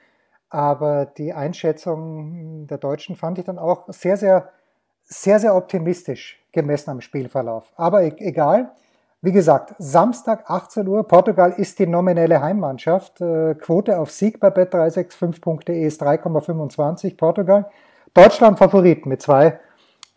Aber 0.49 1.05
die 1.05 1.33
Einschätzung 1.33 2.67
der 2.67 2.77
Deutschen 2.77 3.15
fand 3.15 3.39
ich 3.39 3.45
dann 3.45 3.59
auch 3.59 3.85
sehr, 3.89 4.15
sehr, 4.15 4.49
sehr, 5.03 5.39
sehr 5.39 5.55
optimistisch 5.55 6.41
gemessen 6.51 6.91
am 6.91 7.01
Spielverlauf. 7.01 7.71
Aber 7.75 8.03
e-, 8.03 8.13
egal. 8.17 8.71
Wie 9.21 9.31
gesagt, 9.31 9.73
Samstag 9.79 10.47
18 10.47 10.87
Uhr, 10.87 11.07
Portugal 11.07 11.51
ist 11.57 11.79
die 11.79 11.87
nominelle 11.87 12.41
Heimmannschaft. 12.41 13.21
Äh, 13.21 13.55
Quote 13.55 13.97
auf 13.97 14.11
Sieg 14.11 14.39
bei 14.39 14.49
bet365.de 14.49 15.83
ist 15.83 16.03
3,25 16.03 17.17
Portugal. 17.17 17.65
Deutschland 18.13 18.59
Favorit 18.59 19.05
mit 19.07 19.21
2,25. 19.21 19.57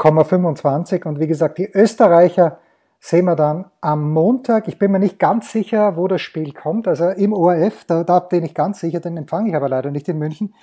25. 0.01 1.05
Und 1.07 1.21
wie 1.21 1.27
gesagt, 1.27 1.59
die 1.59 1.71
Österreicher 1.71 2.59
sehen 3.01 3.27
wir 3.27 3.37
dann 3.37 3.67
am 3.81 4.13
Montag. 4.13 4.69
Ich 4.69 4.79
bin 4.79 4.91
mir 4.91 4.99
nicht 4.99 5.19
ganz 5.19 5.53
sicher, 5.53 5.97
wo 5.97 6.09
das 6.09 6.21
Spiel 6.21 6.53
kommt. 6.53 6.89
Also 6.89 7.09
im 7.11 7.33
ORF, 7.33 7.85
da, 7.85 8.05
da 8.05 8.21
bin 8.21 8.45
ich 8.45 8.55
ganz 8.55 8.81
sicher, 8.81 9.01
den 9.01 9.17
empfange 9.17 9.51
ich 9.51 9.57
aber 9.57 9.69
leider 9.69 9.91
nicht 9.91 10.09
in 10.09 10.19
München. 10.19 10.55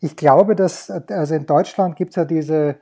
Ich 0.00 0.16
glaube, 0.16 0.56
dass, 0.56 0.90
also 0.90 1.34
in 1.34 1.46
Deutschland 1.46 1.96
gibt 1.96 2.10
es 2.10 2.16
ja 2.16 2.24
diese, 2.24 2.76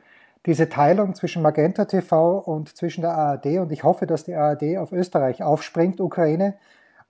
diese 0.47 0.69
Teilung 0.69 1.15
zwischen 1.15 1.43
Magenta 1.43 1.85
TV 1.85 2.39
und 2.39 2.77
zwischen 2.77 3.03
der 3.03 3.13
ARD 3.13 3.59
und 3.59 3.73
ich 3.73 3.85
hoffe, 3.85 4.07
dass 4.07 4.25
die 4.25 4.35
ARD 4.35 4.79
auf 4.79 4.93
Österreich 4.93 5.43
aufspringt, 5.43 6.01
Ukraine 6.01 6.55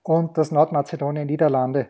und 0.03 0.37
das 0.37 0.51
Nordmazedonien 0.51 1.27
Niederlande 1.27 1.87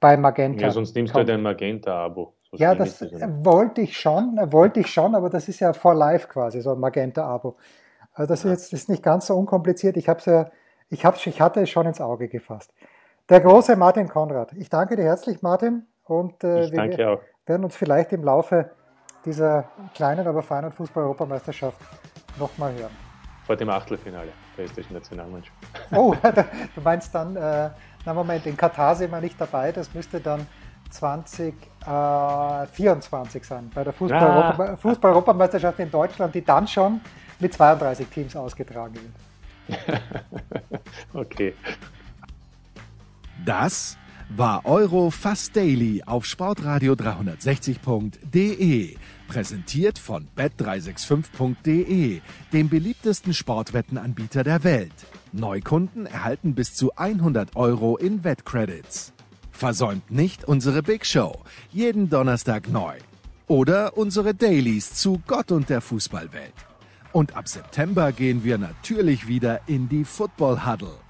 bei 0.00 0.16
Magenta. 0.16 0.66
Ja, 0.66 0.70
sonst 0.70 0.94
nimmst 0.94 1.14
kommt. 1.14 1.28
du 1.28 1.32
dein 1.32 1.42
Magenta-Abo. 1.42 2.33
Ja, 2.56 2.74
das 2.74 3.00
wollte 3.00 3.80
ich 3.80 3.98
schon, 3.98 4.38
wollte 4.52 4.80
ich 4.80 4.92
schon, 4.92 5.14
aber 5.14 5.30
das 5.30 5.48
ist 5.48 5.60
ja 5.60 5.72
for 5.72 5.94
life 5.94 6.28
quasi, 6.28 6.60
so 6.60 6.72
ein 6.72 6.80
Magenta-Abo. 6.80 7.56
Also 8.12 8.28
das 8.28 8.44
ist 8.44 8.50
jetzt 8.50 8.72
das 8.72 8.80
ist 8.80 8.88
nicht 8.88 9.02
ganz 9.02 9.26
so 9.26 9.36
unkompliziert. 9.36 9.96
Ich, 9.96 10.08
hab's 10.08 10.26
ja, 10.26 10.50
ich, 10.88 11.04
hab's, 11.04 11.26
ich 11.26 11.40
hatte 11.40 11.60
es 11.60 11.70
schon 11.70 11.86
ins 11.86 12.00
Auge 12.00 12.28
gefasst. 12.28 12.72
Der 13.28 13.40
große 13.40 13.74
Martin 13.76 14.08
Konrad. 14.08 14.52
Ich 14.52 14.68
danke 14.68 14.96
dir 14.96 15.04
herzlich, 15.04 15.42
Martin. 15.42 15.86
Und 16.04 16.44
äh, 16.44 16.70
wir 16.70 17.20
werden 17.46 17.64
uns 17.64 17.74
vielleicht 17.74 18.12
im 18.12 18.22
Laufe 18.22 18.70
dieser 19.24 19.70
kleinen, 19.94 20.26
aber 20.26 20.42
feinen 20.42 20.70
Fußball-Europameisterschaft 20.70 21.78
nochmal 22.38 22.74
hören. 22.74 22.92
Vor 23.46 23.56
dem 23.56 23.70
Achtelfinale 23.70 24.28
der 24.56 24.64
österreichischen 24.64 24.94
Nationalmannschaft. 24.94 25.56
Oh, 25.92 26.14
du 26.74 26.80
meinst 26.82 27.14
dann, 27.14 27.36
äh, 27.36 27.70
na 28.04 28.14
Moment, 28.14 28.46
in 28.46 28.56
Katar 28.56 28.94
sind 28.94 29.10
wir 29.10 29.20
nicht 29.20 29.40
dabei. 29.40 29.72
Das 29.72 29.92
müsste 29.94 30.20
dann 30.20 30.46
2024 30.94 33.42
äh, 33.42 33.44
sein, 33.44 33.70
bei 33.74 33.84
der 33.84 33.92
ah. 34.12 34.76
Fußball-Europameisterschaft 34.76 35.80
in 35.80 35.90
Deutschland, 35.90 36.34
die 36.34 36.44
dann 36.44 36.68
schon 36.68 37.00
mit 37.40 37.52
32 37.52 38.06
Teams 38.08 38.36
ausgetragen 38.36 38.94
wird. 38.94 39.12
okay. 41.14 41.54
Das 43.44 43.98
war 44.28 44.64
Euro 44.64 45.10
Fast 45.10 45.56
Daily 45.56 46.04
auf 46.06 46.24
Sportradio 46.24 46.92
360.de. 46.94 48.96
Präsentiert 49.28 49.98
von 49.98 50.28
bet365.de, 50.36 52.20
dem 52.52 52.68
beliebtesten 52.68 53.34
Sportwettenanbieter 53.34 54.44
der 54.44 54.62
Welt. 54.64 54.92
Neukunden 55.32 56.04
erhalten 56.06 56.54
bis 56.54 56.74
zu 56.74 56.94
100 56.94 57.56
Euro 57.56 57.96
in 57.96 58.22
Wettcredits. 58.22 59.13
Versäumt 59.54 60.10
nicht 60.10 60.44
unsere 60.44 60.82
Big 60.82 61.06
Show. 61.06 61.40
Jeden 61.72 62.10
Donnerstag 62.10 62.68
neu. 62.68 62.94
Oder 63.46 63.96
unsere 63.96 64.34
Dailies 64.34 64.94
zu 64.94 65.22
Gott 65.28 65.52
und 65.52 65.70
der 65.70 65.80
Fußballwelt. 65.80 66.52
Und 67.12 67.36
ab 67.36 67.46
September 67.46 68.10
gehen 68.10 68.42
wir 68.42 68.58
natürlich 68.58 69.28
wieder 69.28 69.60
in 69.68 69.88
die 69.88 70.04
Football 70.04 70.66
Huddle. 70.66 71.03